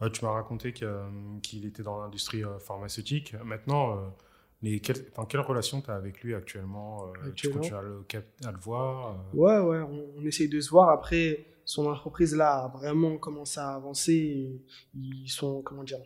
[0.00, 3.34] euh, Tu m'as raconté qu'il était dans l'industrie pharmaceutique.
[3.44, 4.14] Maintenant,
[4.62, 8.02] mais quelle, quelle relation tu as avec lui actuellement, Tu continues à le,
[8.46, 10.88] à le voir Ouais, ouais, on, on, essaye de se voir.
[10.88, 14.60] Après, son entreprise là a vraiment commencé à avancer.
[14.94, 16.00] ils sont, comment dire,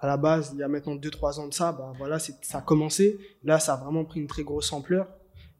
[0.00, 2.62] à la base, il y a maintenant 2-3 ans de ça, bah voilà, ça a
[2.62, 3.18] commencé.
[3.44, 5.08] Là, ça a vraiment pris une très grosse ampleur.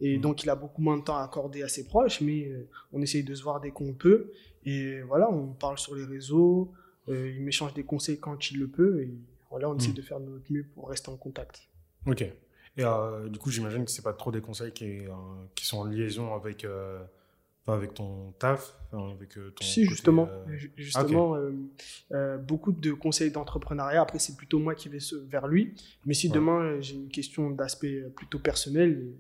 [0.00, 0.20] Et mm.
[0.20, 3.02] donc, il a beaucoup moins de temps à accorder à ses proches, mais euh, on
[3.02, 4.32] essaye de se voir dès qu'on peut.
[4.64, 6.72] Et voilà, on parle sur les réseaux,
[7.08, 9.02] euh, il m'échange des conseils quand il le peut.
[9.02, 9.14] Et
[9.50, 9.94] voilà, on essaie mm.
[9.94, 11.68] de faire notre mieux pour rester en contact.
[12.06, 12.22] Ok.
[12.22, 15.00] Et euh, du coup, j'imagine que ce pas trop des conseils qui,
[15.54, 16.64] qui, sont en liaison avec
[17.72, 19.64] avec ton taf, avec euh, ton.
[19.64, 20.28] Si, justement.
[20.28, 21.36] Euh, justement,
[22.12, 24.00] euh, beaucoup de conseils d'entrepreneuriat.
[24.00, 25.74] Après, c'est plutôt moi qui vais vers lui.
[26.06, 29.12] Mais si demain, j'ai une question d'aspect plutôt personnel,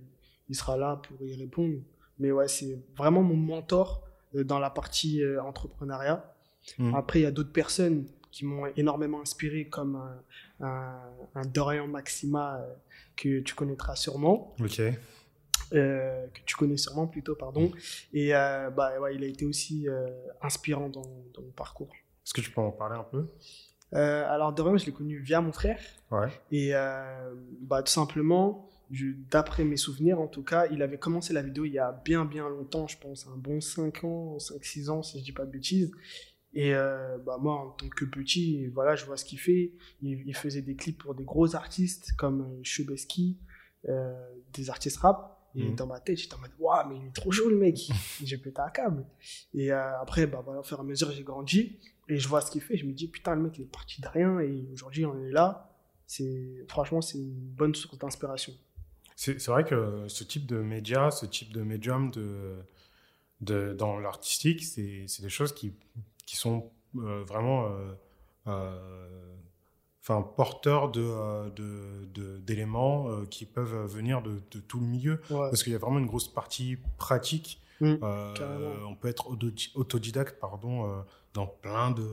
[0.48, 1.76] il sera là pour y répondre.
[2.18, 6.34] Mais ouais, c'est vraiment mon mentor dans la partie entrepreneuriat.
[6.78, 6.94] Hmm.
[6.94, 10.00] Après, il y a d'autres personnes qui m'ont énormément inspiré, comme
[10.60, 11.00] un,
[11.34, 12.60] un, Dorian Maxima
[13.16, 14.54] que tu connaîtras sûrement.
[14.60, 14.80] Ok.
[15.72, 17.70] Euh, que tu connais sûrement plutôt, pardon.
[18.12, 20.08] Et euh, bah, ouais, il a été aussi euh,
[20.42, 21.92] inspirant dans, dans, mon parcours.
[22.24, 23.26] Est-ce que tu peux en parler un peu?
[23.92, 25.80] Alors, Dorian, je l'ai connu via mon frère.
[26.10, 26.28] Ouais.
[26.52, 26.72] Et
[27.60, 28.68] bah, tout simplement,
[29.30, 32.24] d'après mes souvenirs en tout cas, il avait commencé la vidéo il y a bien
[32.24, 35.50] bien longtemps, je pense, un bon 5 ans, 5-6 ans si je dis pas de
[35.50, 35.90] bêtises.
[36.52, 39.72] Et bah moi, en tant que petit, voilà, je vois ce qu'il fait.
[40.02, 43.38] Il, faisait des clips pour des gros artistes comme Chubesky,
[44.52, 45.39] des artistes rap.
[45.54, 45.74] Et mhm.
[45.74, 47.90] dans ma tête, j'étais en mode, waouh, mais il est trop chaud le mec.
[48.22, 49.04] j'ai pété un câble.
[49.54, 51.78] Et euh, après, bah, voilà, au fur et à mesure, j'ai grandi.
[52.08, 52.76] Et je vois ce qu'il fait.
[52.76, 54.40] Je me dis, putain, le mec, il est parti de rien.
[54.40, 55.76] Et aujourd'hui, on est là.
[56.06, 58.52] C'est, franchement, c'est une bonne source d'inspiration.
[59.16, 62.56] C'est, vrai que ce type de média, ce type de médium de,
[63.42, 65.74] de, dans l'artistique, c'est, des choses qui,
[66.24, 67.70] qui sont euh, vraiment
[68.46, 69.36] euh,
[70.10, 75.20] enfin porteurs de, euh, d'éléments euh, qui peuvent venir de, tout le milieu.
[75.28, 77.60] Parce qu'il y a vraiment une grosse partie pratique.
[77.80, 79.30] Mmh, euh, on peut être
[79.74, 82.04] autodidacte pardon dans plein de,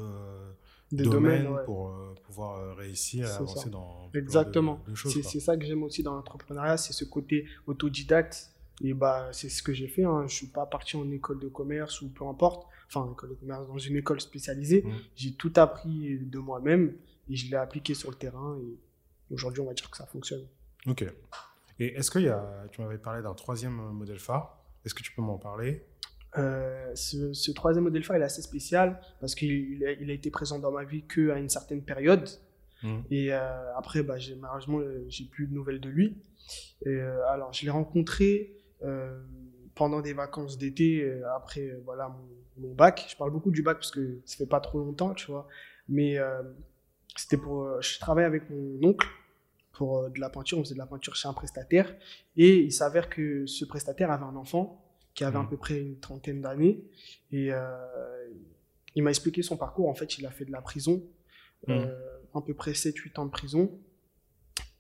[0.92, 4.80] domaines, pour pouvoir réussir à avancer dans exactement.
[4.96, 8.52] c'est ça que j'aime aussi dans l'entrepreneuriat c'est ce côté autodidacte.
[8.84, 10.26] Et bah c'est ce que j'ai fait hein.
[10.28, 12.68] je suis pas parti en école de commerce ou peu importe.
[12.88, 14.84] Enfin école de commerce dans une école spécialisée.
[14.84, 14.92] Mmh.
[15.16, 16.94] j'ai tout appris de moi-même
[17.30, 20.46] et je l'ai appliqué sur le terrain et aujourd'hui on va dire que ça fonctionne.
[20.86, 21.06] Ok.
[21.80, 25.12] Et est-ce qu'il y a, tu m'avais parlé d'un troisième modèle phare, est-ce que tu
[25.12, 25.86] peux m'en parler?
[26.38, 30.30] Euh, ce, troisième modèle phare il est assez spécial parce qu'il a, il a été
[30.30, 32.30] présent dans ma vie qu'à une certaine période.
[32.84, 32.98] Mmh.
[33.10, 36.18] Et euh, après, bah, malheureusement, euh, j'ai plus de nouvelles de lui.
[36.86, 38.54] Et, alors, je l'ai rencontré
[39.76, 43.08] pendant des vacances d'été, après voilà mon, mon, bac.
[43.10, 45.48] Je parle beaucoup du bac parce que ça fait pas trop longtemps, tu vois.
[45.90, 46.18] Mais
[47.18, 49.08] c'était pour, euh, je travaillais avec mon oncle
[49.74, 50.60] pour euh, de la peinture.
[50.60, 51.96] On faisait de la peinture chez un prestataire.
[52.36, 55.50] Et il s'avère que ce prestataire avait un enfant qui avait à mmh.
[55.50, 56.84] peu près une trentaine d'années.
[57.32, 57.60] Et euh,
[58.96, 59.90] il m'a expliqué son parcours.
[59.90, 61.04] En fait, il a fait de la prison,
[61.68, 61.74] mmh.
[62.36, 63.80] à peu près 7-8 ans de prison.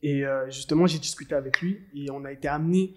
[0.03, 2.95] Et justement, j'ai discuté avec lui et on a été amené,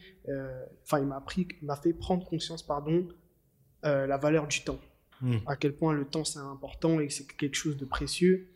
[0.82, 3.08] enfin, il m'a appris, m'a fait prendre conscience, pardon,
[3.82, 4.78] la valeur du temps.
[5.22, 5.36] Mmh.
[5.46, 8.50] À quel point le temps c'est important et que c'est quelque chose de précieux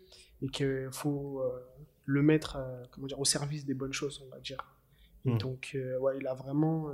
[0.45, 1.67] et qu'il faut euh,
[2.05, 4.75] le mettre euh, comment dire, au service des bonnes choses, on va dire.
[5.25, 5.39] Et hmm.
[5.39, 6.91] donc, euh, ouais, il a vraiment,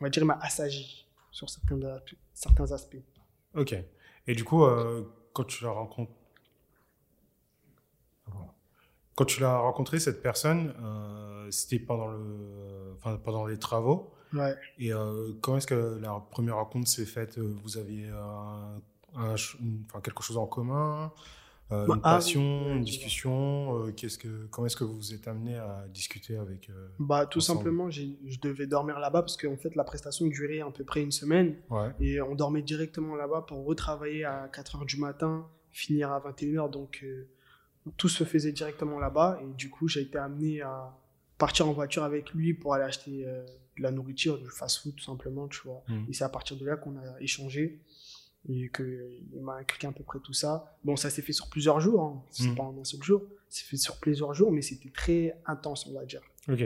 [0.00, 1.78] on va dire, il m'a assagi sur certains,
[2.34, 3.02] certains aspects.
[3.54, 3.76] Ok.
[4.26, 4.64] Et du coup,
[5.32, 6.12] quand tu l'as rencontré,
[9.14, 10.74] quand tu l'as rencontré cette personne,
[11.50, 14.12] c'était pendant le, enfin, pendant les travaux.
[14.32, 14.56] Ouais.
[14.78, 14.90] Et
[15.40, 17.38] comment est-ce que la première rencontre s'est faite?
[17.38, 18.80] Vous aviez un,
[19.14, 21.12] enfin, quelque chose en commun?
[21.72, 25.14] Euh, bah, une ah passion, une discussion euh, qu'est-ce que, Comment est-ce que vous vous
[25.14, 29.56] êtes amené à discuter avec euh, bah, Tout simplement, je devais dormir là-bas parce qu'en
[29.56, 31.56] fait, la prestation durait à peu près une semaine.
[32.00, 36.64] Et on dormait directement là-bas pour retravailler à 4 h du matin, finir à 21
[36.64, 36.70] h.
[36.70, 37.04] Donc,
[37.96, 39.40] tout se faisait directement là-bas.
[39.42, 40.96] Et du coup, j'ai été amené à
[41.38, 45.46] partir en voiture avec lui pour aller acheter de la nourriture, du fast-food tout simplement.
[45.46, 45.84] Tu vois.
[45.86, 46.06] Mmh.
[46.08, 47.80] Et c'est à partir de là qu'on a échangé
[48.48, 50.76] et qu'il m'a expliqué à peu près tout ça.
[50.84, 52.22] Bon, ça s'est fait sur plusieurs jours, hein.
[52.30, 52.54] c'est mm.
[52.54, 55.92] pas en un seul jour, c'est fait sur plusieurs jours, mais c'était très intense, on
[55.92, 56.22] va dire.
[56.48, 56.64] Ok.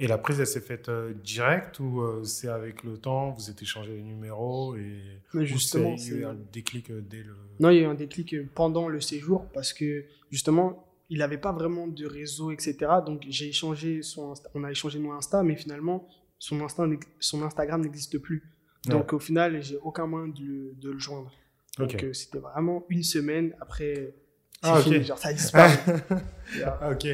[0.00, 3.50] Et la prise, elle s'est faite euh, direct ou euh, c'est avec le temps, vous
[3.50, 5.00] êtes échangé les numéros et
[5.34, 7.34] mais justement, il y a eu un déclic euh, dès le.
[7.58, 11.38] Non, il y a eu un déclic pendant le séjour parce que justement, il n'avait
[11.38, 12.76] pas vraiment de réseau, etc.
[13.04, 16.06] Donc j'ai échangé son, on a échangé nos Insta, mais finalement
[16.38, 16.86] son, Insta,
[17.18, 18.44] son Instagram n'existe plus.
[18.88, 21.30] Donc au final, j'ai aucun moyen de le, de le joindre.
[21.78, 24.14] Donc euh, c'était vraiment une semaine après.
[24.62, 24.84] Ah, ok.
[24.84, 25.78] fini, genre ça disparaît.
[26.64, 27.06] Ah, ok.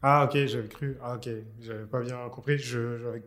[0.00, 0.96] Ah, ok, j'avais cru.
[1.02, 1.28] Ah, ok,
[1.60, 2.58] j'avais pas bien compris.
[2.58, 3.22] J'avais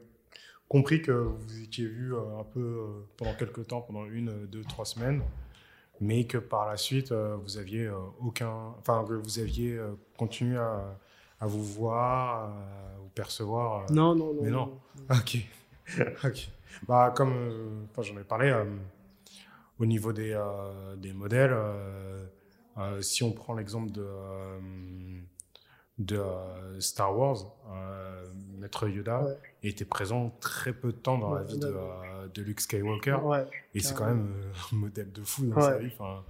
[0.67, 2.85] compris que vous étiez vu euh, un peu euh,
[3.17, 5.21] pendant quelques temps, pendant une, deux, trois semaines,
[5.99, 8.73] mais que par la suite, vous aviez aucun.
[8.79, 9.77] Enfin, que vous aviez
[10.17, 10.97] continué à,
[11.39, 13.91] à vous voir, à vous percevoir.
[13.91, 14.41] Non, non, non.
[14.41, 14.79] Mais non.
[15.09, 15.37] Ok.
[16.23, 16.49] ok.
[16.87, 18.65] Bah, comme enfin, j'en ai parlé, euh,
[19.79, 24.07] au niveau des, euh, des modèles, euh, si on prend l'exemple de,
[25.97, 26.19] de
[26.79, 27.37] Star Wars,
[28.57, 29.37] Maître Yoda Ouais.
[29.63, 31.75] était présent très peu de temps dans la vie de,
[32.33, 33.17] de Luke Skywalker.
[33.23, 34.33] Ouais, et c'est quand même
[34.71, 35.91] un modèle de fou dans sa vie.
[35.93, 36.23] Enfin,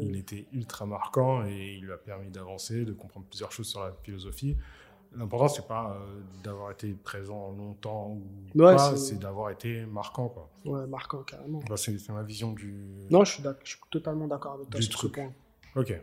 [0.00, 3.82] il était ultra marquant et il lui a permis d'avancer, de comprendre plusieurs choses sur
[3.84, 4.56] la philosophie.
[5.16, 8.22] L'important, c'est pas euh, d'avoir été présent longtemps ou
[8.60, 10.28] Ouais, pas, c'est- d'avoir été marquant.
[10.28, 10.50] Quoi.
[10.64, 11.60] Ouais, marquant, carrément.
[11.68, 12.74] Bah, c'est ma vision du.
[13.10, 15.16] Non, je suis, je totalement d'accord avec toi Du sur truc.
[15.16, 15.32] ce point.
[15.76, 15.94] Ok.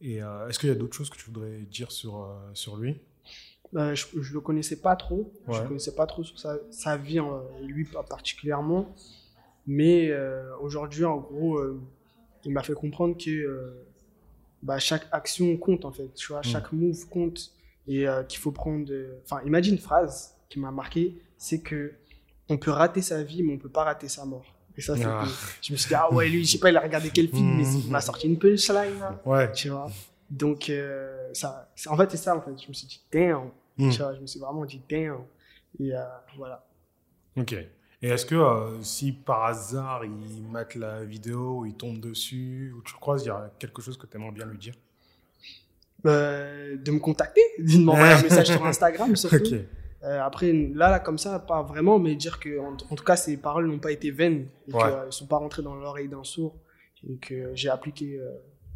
[0.00, 2.76] Et euh, est-ce qu'il y a d'autres choses que tu voudrais dire sur, euh, sur
[2.76, 3.00] lui?
[3.74, 5.32] Euh, je, je le connaissais pas trop.
[5.46, 5.62] Je Ouais.
[5.62, 7.20] le connaissais pas trop sur sa, sa vie,
[7.62, 8.94] lui pas particulièrement.
[9.66, 10.10] Mais
[10.60, 11.60] aujourd'hui, en gros,
[12.44, 13.74] il m'a fait comprendre que
[14.62, 16.08] bah, chaque action compte, en fait.
[16.14, 17.52] Tu vois, chaque move compte.
[17.88, 18.92] Et euh, qu'il faut prendre.
[19.24, 21.94] Enfin, il m'a dit une phrase qui m'a marqué c'est que
[22.48, 24.44] on peut rater sa vie, mais on peut pas rater sa mort.
[24.76, 25.24] Et ça, c'est Ah.
[25.60, 27.56] je me suis dit, ah ouais, lui, je sais pas, il a regardé quel film,
[27.56, 28.98] mais il m'a sorti une punchline.
[29.00, 29.20] là.
[29.24, 29.50] Ouais.
[29.52, 29.90] tu vois.
[30.30, 32.52] Donc, euh, ça, en fait, c'est ça, en fait.
[32.62, 33.50] Je me suis dit, damn.
[33.76, 33.90] Hmm.
[33.90, 35.18] Tu vois, je me suis vraiment dit, damn.
[35.80, 36.02] Et euh,
[36.36, 36.64] voilà.
[37.36, 37.52] Ok.
[38.00, 42.82] Et est-ce que euh, si par hasard il mate la vidéo il tombe dessus ou
[42.82, 44.74] tu croises, il y a quelque chose que tu aimerais bien lui dire?
[46.06, 49.54] Euh, de me contacter, de m'envoyer un message sur Instagram, surtout.
[50.04, 53.16] Euh, après, là, là, comme ça, pas vraiment, mais dire que, en, en tout cas,
[53.16, 54.80] ces paroles n'ont pas été vaines et Ouais.
[54.80, 56.54] qu'elles ne sont pas rentrées dans l'oreille d'un sourd
[57.08, 58.30] et que j'ai appliqué euh,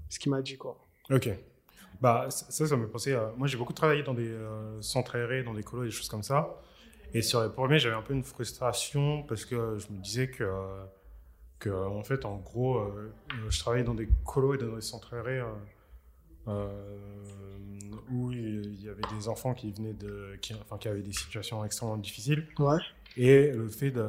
[0.09, 0.77] ce qu'il m'a dit, quoi.
[1.11, 1.29] Ok.
[2.01, 3.15] Bah, ça, ça me pensait.
[3.15, 6.09] à- Moi, j'ai beaucoup travaillé dans des euh, centres aérés, dans des colos, des choses
[6.09, 6.61] comme ça.
[7.15, 10.43] Et sur les premiers, j'avais un peu une frustration parce que je me disais que,
[10.43, 10.85] euh,
[11.61, 14.81] que en fait, en gros, euh, euh, je travaillais dans des colos et dans des
[14.81, 15.49] centres aérés euh, euh,
[18.11, 21.65] où il y avait des enfants qui venaient de, qui, enfin, qui avaient des situations
[21.65, 22.47] extrêmement difficiles.
[22.59, 22.79] Ouais.
[23.17, 24.07] Et le fait de.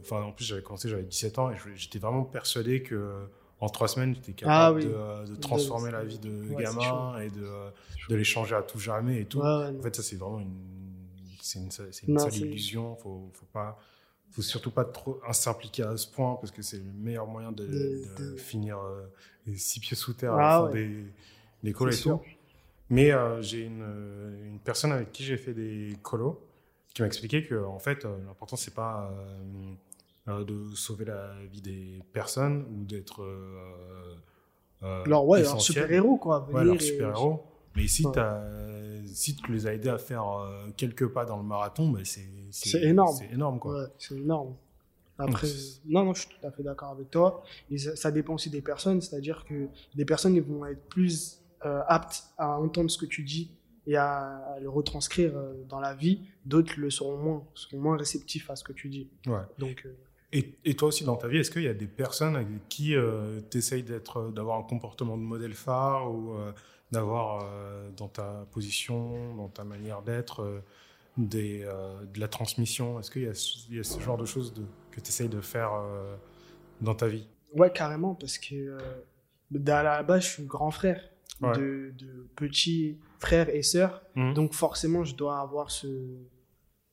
[0.00, 3.24] Enfin, en plus, j'avais commencé, j'avais 17 ans et j'étais vraiment persuadé que
[3.60, 4.84] en trois semaines, j'étais Ah capable oui.
[4.86, 7.70] de, euh, de transformer De- la vie de Ouais, gamin et de, euh,
[8.10, 9.38] de les changer à tout jamais et tout.
[9.40, 9.78] Ouais, ouais, non.
[9.78, 10.52] En fait, ça, c'est vraiment une,
[11.40, 11.68] c'est une,
[12.08, 12.96] une Non, seule c'est- illusion.
[12.96, 13.78] Faut, faut pas,
[14.30, 17.64] faut surtout pas trop s'impliquer à ce point parce que c'est le meilleur moyen de,
[18.36, 19.04] finir euh,
[19.46, 20.72] les six pieds sous terre Ah à ouais.
[20.72, 21.04] des,
[21.64, 22.20] des colos et tout.
[22.90, 26.38] Mais euh, j'ai une, euh, une personne avec qui j'ai fait des colos
[26.94, 29.12] qui m'a expliqué que en fait, euh, l'important c'est pas
[30.28, 33.26] euh, de sauver la vie des personnes ou d'être
[34.82, 35.74] Alors, ouais, alors, essentiel.
[35.84, 36.46] super-héros, quoi.
[36.52, 37.42] Ouais, leur et- super-héros.
[37.76, 38.12] Mais si, Ouais.
[38.12, 38.44] t'as-
[39.06, 40.24] si tu les as aidés à faire
[40.76, 43.16] quelques pas dans le marathon, bah, c'est énorme.
[43.18, 43.82] C'est énorme, quoi.
[43.82, 44.54] Ouais, c'est énorme.
[45.18, 45.46] Après,
[45.86, 47.42] non, non, je suis tout à fait d'accord avec toi.
[47.70, 51.40] Et ça, ça dépend aussi des personnes, c'est-à-dire que des personnes ils vont être plus
[51.88, 53.50] aptes à entendre ce que tu dis
[53.86, 56.20] et à, le retranscrire euh, dans la vie.
[56.44, 59.08] D'autres le seront moins, seront moins réceptifs à ce que tu dis.
[59.26, 59.42] Ouais.
[59.58, 59.94] Donc, euh,
[60.32, 62.94] Et, et toi aussi, dans ta vie, est-ce qu'il y a des personnes avec qui
[63.50, 66.52] tu essayes d'avoir un comportement de modèle phare ou euh,
[66.90, 70.60] d'avoir euh, dans ta position, dans ta manière d'être, euh,
[71.34, 72.98] euh, de la transmission?
[72.98, 75.08] Est-ce qu'il y, a ce- il y a ce genre de choses de, que tu
[75.08, 76.16] essayes de faire euh,
[76.80, 77.28] dans ta vie?
[77.54, 78.78] Ouais, carrément, parce que euh,
[79.68, 81.00] à la base, je suis grand frère
[81.40, 81.52] Ouais.
[81.58, 84.02] de, de petits frères et sœurs.
[84.14, 84.34] Mhm.
[84.34, 85.88] Donc forcément, je dois avoir ce,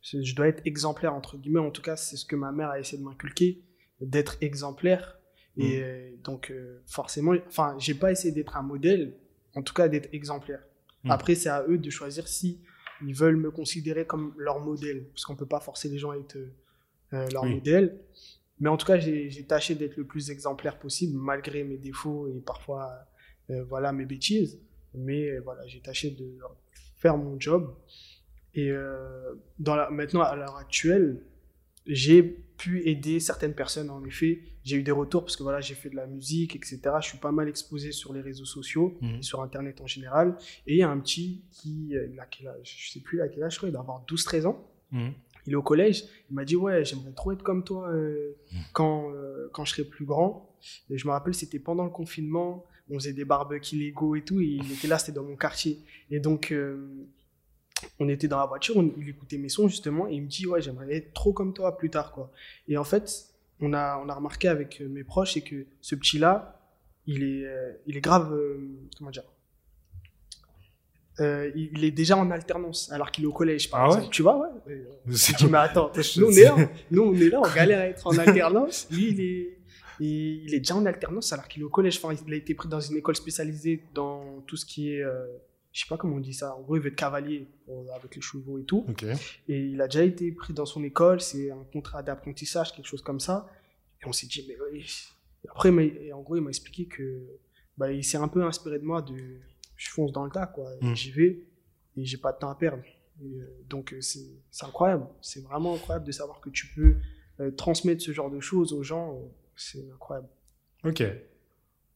[0.02, 1.60] ce- je dois être exemplaire entre guillemets.
[1.60, 3.62] En tout cas, c'est ce que ma mère a essayé de m'inculquer,
[4.00, 5.20] d'être exemplaire.
[5.58, 9.16] Et euh, donc euh, forcément, enfin, j'ai pas essayé d'être un modèle,
[9.54, 10.64] en tout cas d'être exemplaire.
[11.04, 11.12] Mhm.
[11.12, 12.60] Après, c'est à eux de choisir si
[13.04, 16.18] ils veulent me considérer comme leur modèle, parce qu'on peut pas forcer les gens à
[16.18, 16.38] être
[17.14, 17.56] euh, leur Oui.
[17.56, 18.00] modèle.
[18.60, 22.40] Mais en tout cas, j'ai tâché d'être le plus exemplaire possible, malgré mes défauts et
[22.42, 22.92] parfois,
[23.62, 24.60] voilà, mes bêtises.
[24.94, 26.38] Mais euh, voilà, j'ai tâché de
[26.98, 27.74] faire mon job.
[28.54, 31.22] Et euh, dans la, maintenant, à l'heure actuelle,
[31.88, 34.42] j'ai pu aider certaines personnes, en effet.
[34.64, 36.80] J'ai eu des retours parce que voilà, j'ai fait de la musique, etc.
[37.02, 40.38] Je suis pas mal exposé sur les réseaux sociaux et sur Internet en général.
[40.68, 43.22] Et il y a un petit qui, euh, il a quel âge Je sais plus
[43.22, 44.68] à quel âge, je crois, il doit avoir 12-13 ans.
[44.92, 45.14] Mhm.
[45.48, 46.04] Il est au collège.
[46.30, 48.60] Il m'a dit Ouais, j'aimerais trop être comme toi euh, Mhm.
[48.74, 50.54] quand, euh, quand je serai plus grand.
[50.92, 52.64] Et je me rappelle, c'était pendant le confinement.
[52.92, 54.40] On faisait des barbecues Lego et tout.
[54.42, 55.80] Et il était là, c'était dans mon quartier.
[56.12, 56.88] Et donc, euh,
[58.00, 60.08] on était dans la voiture, on- il écoutait mes sons justement.
[60.08, 62.12] Et il me dit Ouais, j'aimerais être trop comme toi plus tard.
[62.12, 62.32] quoi.
[62.68, 63.10] Et en fait,
[63.60, 66.60] on a, on a remarqué avec mes proches, c'est que ce petit-là,
[67.08, 68.58] il est, euh, il est grave, euh,
[68.98, 69.24] comment dire,
[71.20, 74.14] euh, il est déjà en alternance alors qu'il est au collège par Ah ouais exemple.
[74.14, 76.56] tu vois ouais dis mais attends nous on est là
[76.90, 79.58] nous on est là on galère à être en alternance lui il est
[80.02, 82.54] il, il est déjà en alternance alors qu'il est au collège enfin il a été
[82.54, 85.26] pris dans une école spécialisée dans tout ce qui est euh,
[85.72, 88.16] je sais pas comment on dit ça en gros il veut être cavalier euh, avec
[88.16, 88.86] les chevaux et tout
[89.48, 93.02] et il a déjà été pris dans son école, c'est un contrat d'apprentissage, quelque chose
[93.02, 93.48] comme ça.
[94.02, 94.86] Et on s'est dit, mais oui.
[95.44, 97.22] Et Après, mais, en gros, il m'a expliqué que
[97.78, 99.16] bah, il s'est un peu inspiré de moi de
[99.76, 100.72] je fonce dans le tas, quoi.
[100.82, 100.96] Et Mm.
[100.96, 101.44] J'y vais
[101.98, 102.84] et j'ai pas de temps à perdre.
[103.24, 104.30] Et, euh, donc, euh, c'est
[104.62, 105.08] incroyable.
[105.22, 106.98] C'est vraiment incroyable de savoir que tu peux
[107.40, 109.20] euh, transmettre ce genre de choses aux gens.
[109.52, 110.30] Euh, C'est incroyable.
[110.84, 111.04] Ok.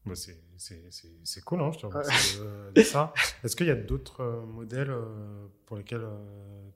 [0.05, 3.11] Bah, c'est, c'est, c'est, c'est cool, hein, je te remercie de, de ça.
[3.43, 6.05] Est-ce qu'il y a d'autres euh, modèles euh, pour lesquels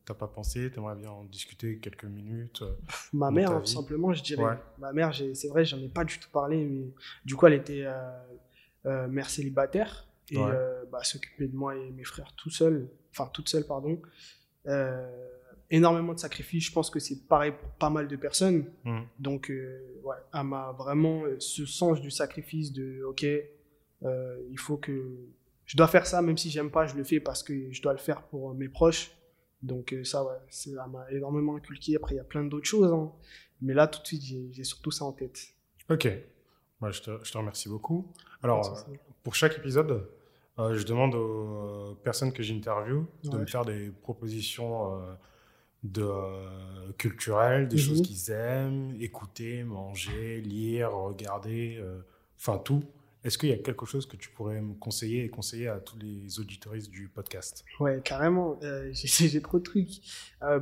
[0.05, 0.71] tu n'as pas pensé?
[0.71, 2.73] Tu aimerais bien en discuter quelques minutes euh
[3.13, 4.43] Ma mère, ta hein, tout simplement, je dirais.
[4.43, 4.55] Ouais.
[4.79, 6.87] Ma mère, j'ai- c'est vrai, j'en ai pas du tout parlé, mais
[7.23, 8.19] du coup, elle était euh,
[8.87, 10.43] euh, mère célibataire et Ouais.
[10.51, 14.01] euh, bah, s'occupait de moi et mes frères tout seul, enfin toute seule, pardon.
[14.65, 15.27] Euh,
[15.71, 16.65] énormément de sacrifices.
[16.65, 18.65] Je pense que c'est pareil pour pas mal de personnes.
[18.83, 19.01] Hmm.
[19.19, 23.25] Donc, euh, ouais, elle m'a vraiment euh, ce sens du sacrifice de, ok,
[24.03, 25.15] euh, il faut que
[25.65, 27.91] je dois faire ça, même si j'aime pas, je le fais parce que je dois
[27.93, 29.11] le faire pour mes proches.
[29.61, 31.95] Donc ça, ouais, c'est- elle m'a énormément inculqué.
[31.97, 33.11] Après, il y a plein d'autres choses, hein.
[33.61, 35.37] mais là, tout de suite, j'ai j'ai surtout ça en tête.
[35.89, 36.07] Ok.
[36.81, 38.07] Bah, je, te, je te remercie beaucoup.
[38.41, 38.87] Alors,
[39.21, 40.07] pour chaque épisode,
[40.57, 43.39] je demande aux personnes que j'interviewe de Ouais.
[43.39, 45.01] me faire des propositions
[45.83, 47.81] de, euh, culturelles, des Mhm.
[47.81, 51.99] choses qu'ils aiment, écouter, manger, lire, regarder, euh,
[52.37, 52.83] enfin tout.
[53.23, 55.97] Est-ce qu'il y a quelque chose que tu pourrais me conseiller et conseiller à tous
[55.99, 57.65] les auditoristes du podcast?
[57.79, 58.57] Ouais, carrément.
[58.63, 59.99] Euh, j'ai trop de trucs.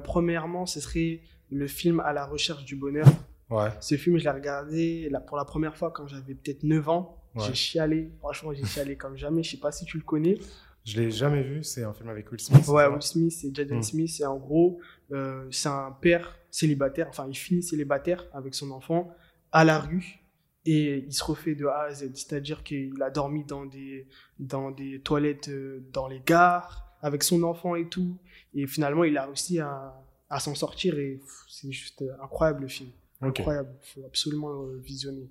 [0.04, 3.08] Premièrement, ce serait le film À la recherche du bonheur.
[3.50, 3.70] Ouais.
[3.80, 7.16] Ce film, je l'ai regardé là, pour la première fois quand j'avais peut-être 9 ans.
[7.36, 7.44] Ouais.
[7.46, 8.12] J'ai chialé.
[8.20, 9.44] Franchement, j'ai chialé comme jamais.
[9.44, 10.38] Je sais pas si tu le connais.
[10.84, 12.66] Je l'ai jamais vu, c'est un film avec Will Smith.
[12.70, 13.84] Ouais, Will Smith et Jaden Mm.
[13.84, 14.20] Smith.
[14.20, 14.80] Et en gros,
[15.12, 17.08] euh, c'est un père célibataire.
[17.10, 19.10] Enfin, il finit célibataire avec son enfant
[19.52, 20.20] à la rue.
[20.66, 22.12] Et il se refait de A à Z.
[22.16, 24.08] C'est-à-dire qu'il a dormi dans des,
[24.40, 28.18] dans des toilettes euh, dans les gares avec son enfant et tout.
[28.54, 29.96] Et finalement, il a réussi à,
[30.30, 31.00] à s'en sortir.
[31.00, 32.90] Et c'est juste incroyable le film.
[33.22, 33.70] Incroyable.
[33.82, 35.30] Il faut absolument euh, visionner.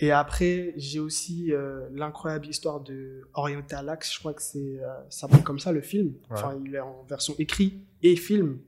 [0.00, 4.14] Et après, j'ai aussi euh, l'incroyable histoire de Oriental Axe.
[4.14, 6.14] Je crois que c'est euh, ça s'appelle comme ça le film.
[6.30, 8.58] Enfin, il est en version écrit et film.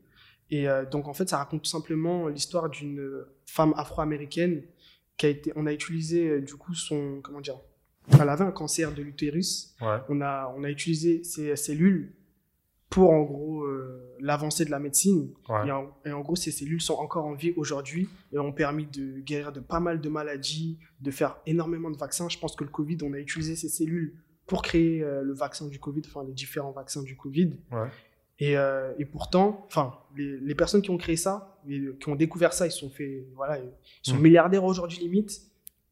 [0.51, 4.63] Et euh, donc en fait, ça raconte tout simplement l'histoire d'une femme afro-américaine
[5.17, 5.53] qui a été.
[5.57, 7.59] On a utilisé du coup son comment dire.
[8.21, 9.75] Elle avait un cancer de l'utérus.
[9.81, 9.99] Ouais.
[10.11, 12.13] On a on a utilisé ces cellules
[12.91, 13.67] pour en gros
[14.23, 15.31] l'avancée de la médecine.
[15.49, 15.67] Ouais.
[15.69, 18.87] Et, en, et en gros, ces cellules sont encore en vie aujourd'hui et ont permis
[18.87, 22.29] de guérir de pas mal de maladies, de faire énormément de vaccins.
[22.29, 24.15] Je pense que le Covid, on a utilisé ces cellules
[24.47, 27.51] pour créer euh, le vaccin du Covid, enfin les différents vaccins du Covid.
[27.71, 27.89] Ouais.
[28.39, 32.53] Et, euh, et pourtant, enfin, les, les personnes qui ont créé ça, qui ont découvert
[32.53, 33.71] ça, ils sont fait, voilà, ils
[34.11, 34.23] sont Mm.
[34.23, 35.43] milliardaires aujourd'hui limite.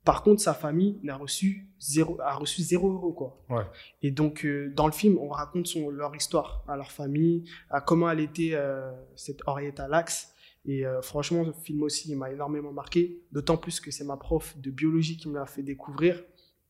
[0.04, 3.44] Par contre, sa famille n'a reçu zéro, a reçu zéro euro, quoi.
[3.50, 3.64] Ouais.
[4.02, 7.80] Et donc, euh, dans le film, on raconte son, leur histoire à leur famille, à
[7.80, 10.28] comment elle était, euh, cette Henrietta Lacks.
[10.64, 13.22] Et euh, franchement, ce film aussi, il m'a énormément marqué.
[13.32, 16.22] D'autant plus que c'est ma prof de biologie qui me l'a fait découvrir.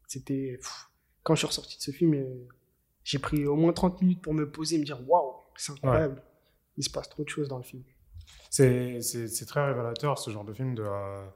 [0.06, 0.58] C'était.
[1.22, 2.24] Quand je suis ressorti de ce film,
[3.04, 6.22] j'ai pris au moins 30 minutes pour me poser et me dire waouh, c'est incroyable.
[6.76, 7.82] Il se passe trop de choses dans le film.
[8.48, 9.00] C'est,
[9.46, 11.32] très révélateur ce genre de film de la,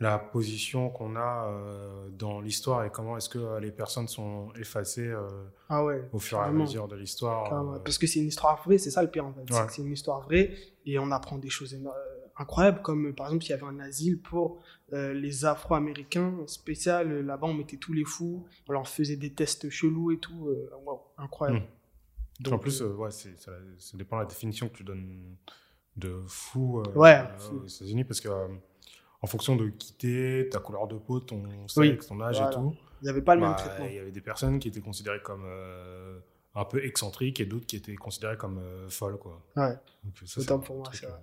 [0.00, 4.52] la position qu'on a euh, dans l'histoire et comment est-ce que euh, les personnes sont
[4.54, 5.28] effacées euh,
[5.68, 6.08] Ah ouais.
[6.12, 7.82] au fur et à mesure de l'histoire.
[7.82, 9.42] Parce que c'est une histoire vraie, c'est ça le pire en fait.
[9.48, 9.66] C'est Ouais.
[9.66, 10.54] que C'est une histoire vraie
[10.86, 11.76] et on apprend des choses
[12.36, 14.60] incroyables, comme par exemple, il y avait un asile pour
[14.92, 17.20] les Afro-Américains spécial.
[17.26, 20.48] Là-bas, on mettait tous les fous, on leur faisait des tests chelous et tout.
[20.84, 21.60] waouh, incroyable.
[22.40, 22.42] Mm.
[22.44, 23.28] Donc, en plus, ouais, ça,
[23.78, 25.36] ça dépend de la définition que tu donnes
[25.96, 27.20] de fou Ouais,
[27.52, 28.28] aux États-Unis parce que
[29.22, 31.42] en fonction de qui t'es, ta couleur de peau, ton
[31.76, 32.50] Oui, sexe, ton âge voilà.
[32.50, 33.86] et tout, il n'y avait pas le même bah, traitement.
[33.86, 36.18] il y avait des personnes qui étaient considérées comme euh,
[36.54, 39.18] un peu excentriques et d'autres qui étaient considérées comme euh, folles.
[39.18, 39.42] Quoi.
[39.56, 41.20] Ouais, Donc, ça, c'est autant un pour moi, truc, c'est euh, vrai.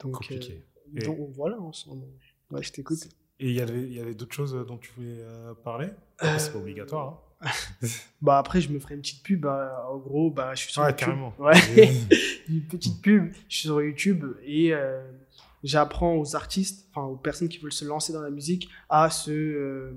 [0.00, 0.64] Donc, compliqué.
[0.96, 2.06] euh, Et- donc, voilà, en ce moment.
[2.50, 3.08] Ouais, je t'écoute.
[3.40, 5.22] Et il y avait, il y avait d'autres choses dont tu voulais
[5.62, 5.88] parler?
[6.20, 7.22] C'est pas obligatoire.
[7.40, 7.48] Hein.
[8.20, 9.42] Bah après, je me ferai une petite pub.
[9.42, 11.06] bah, en gros, bah, je suis sur Ouais, YouTube.
[11.06, 11.32] carrément.
[11.38, 11.52] Ouais.
[12.48, 13.32] une petite pub.
[13.48, 14.74] Je suis sur YouTube et
[15.64, 19.30] j'apprends aux artistes, enfin aux personnes qui veulent se lancer dans la musique, à se
[19.30, 19.92] euh,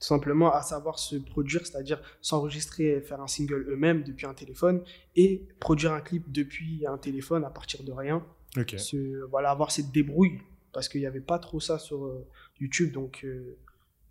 [0.00, 4.34] tout simplement à savoir se produire, c'est-à-dire s'enregistrer et faire un single eux-mêmes depuis un
[4.34, 4.82] téléphone
[5.14, 8.24] et produire un clip depuis un téléphone à partir de rien.
[8.56, 8.78] ok.
[8.78, 10.40] Se- voilà, avoir cette débrouille
[10.72, 12.26] parce qu'il n'y avait pas trop ça sur euh,
[12.60, 12.92] YouTube.
[12.92, 13.56] Donc, euh,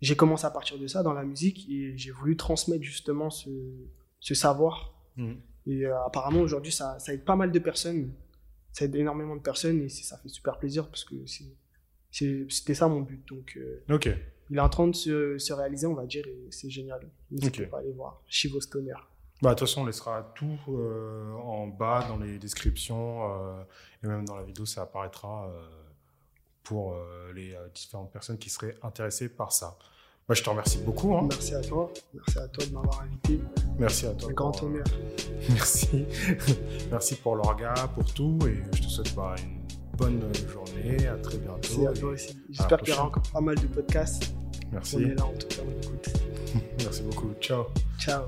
[0.00, 3.50] j'ai commencé à partir de ça dans la musique et j'ai voulu transmettre justement ce,
[4.20, 4.94] ce savoir.
[5.16, 5.32] Mm.
[5.66, 8.12] Et apparemment, aujourd'hui, ça, ça aide pas mal de personnes.
[8.72, 11.14] Ça aide énormément de personnes et ça fait super plaisir parce que
[12.10, 13.22] c'était ça mon but.
[13.28, 13.84] Donc, euh,
[14.50, 17.00] il est en train de se, se réaliser, on va dire, et c'est génial.
[17.30, 17.70] N'hésitez Ok.
[17.70, 18.22] pas à aller voir.
[18.26, 18.94] Chivo Stoner.
[19.42, 23.62] Bah, de toute façon, on laissera tout euh, en bas dans les descriptions euh,
[24.02, 25.52] et même dans la vidéo, ça apparaîtra
[26.62, 26.96] pour
[27.34, 29.76] les différentes personnes qui seraient intéressées par ça.
[30.28, 31.14] Bah, je te remercie beaucoup.
[31.16, 31.26] hein.
[31.28, 31.92] Merci à toi.
[32.14, 33.40] Merci à toi de m'avoir invité.
[33.78, 34.30] Merci à toi.
[34.30, 34.84] Un grand pour, euh, honneur.
[35.50, 36.04] Merci.
[36.90, 38.38] Merci pour l'orga, pour tout.
[38.46, 39.60] Et je te souhaite bah, une
[39.96, 41.06] bonne journée.
[41.06, 41.56] À très bientôt.
[41.62, 42.38] Merci à toi aussi.
[42.50, 44.34] J'espère qu'il y aura encore pas mal de podcasts.
[44.72, 44.96] Merci.
[44.96, 46.08] On est là en tout cas, on écoute.
[46.78, 47.30] Merci beaucoup.
[47.40, 47.64] Ciao.
[47.98, 48.22] Ciao.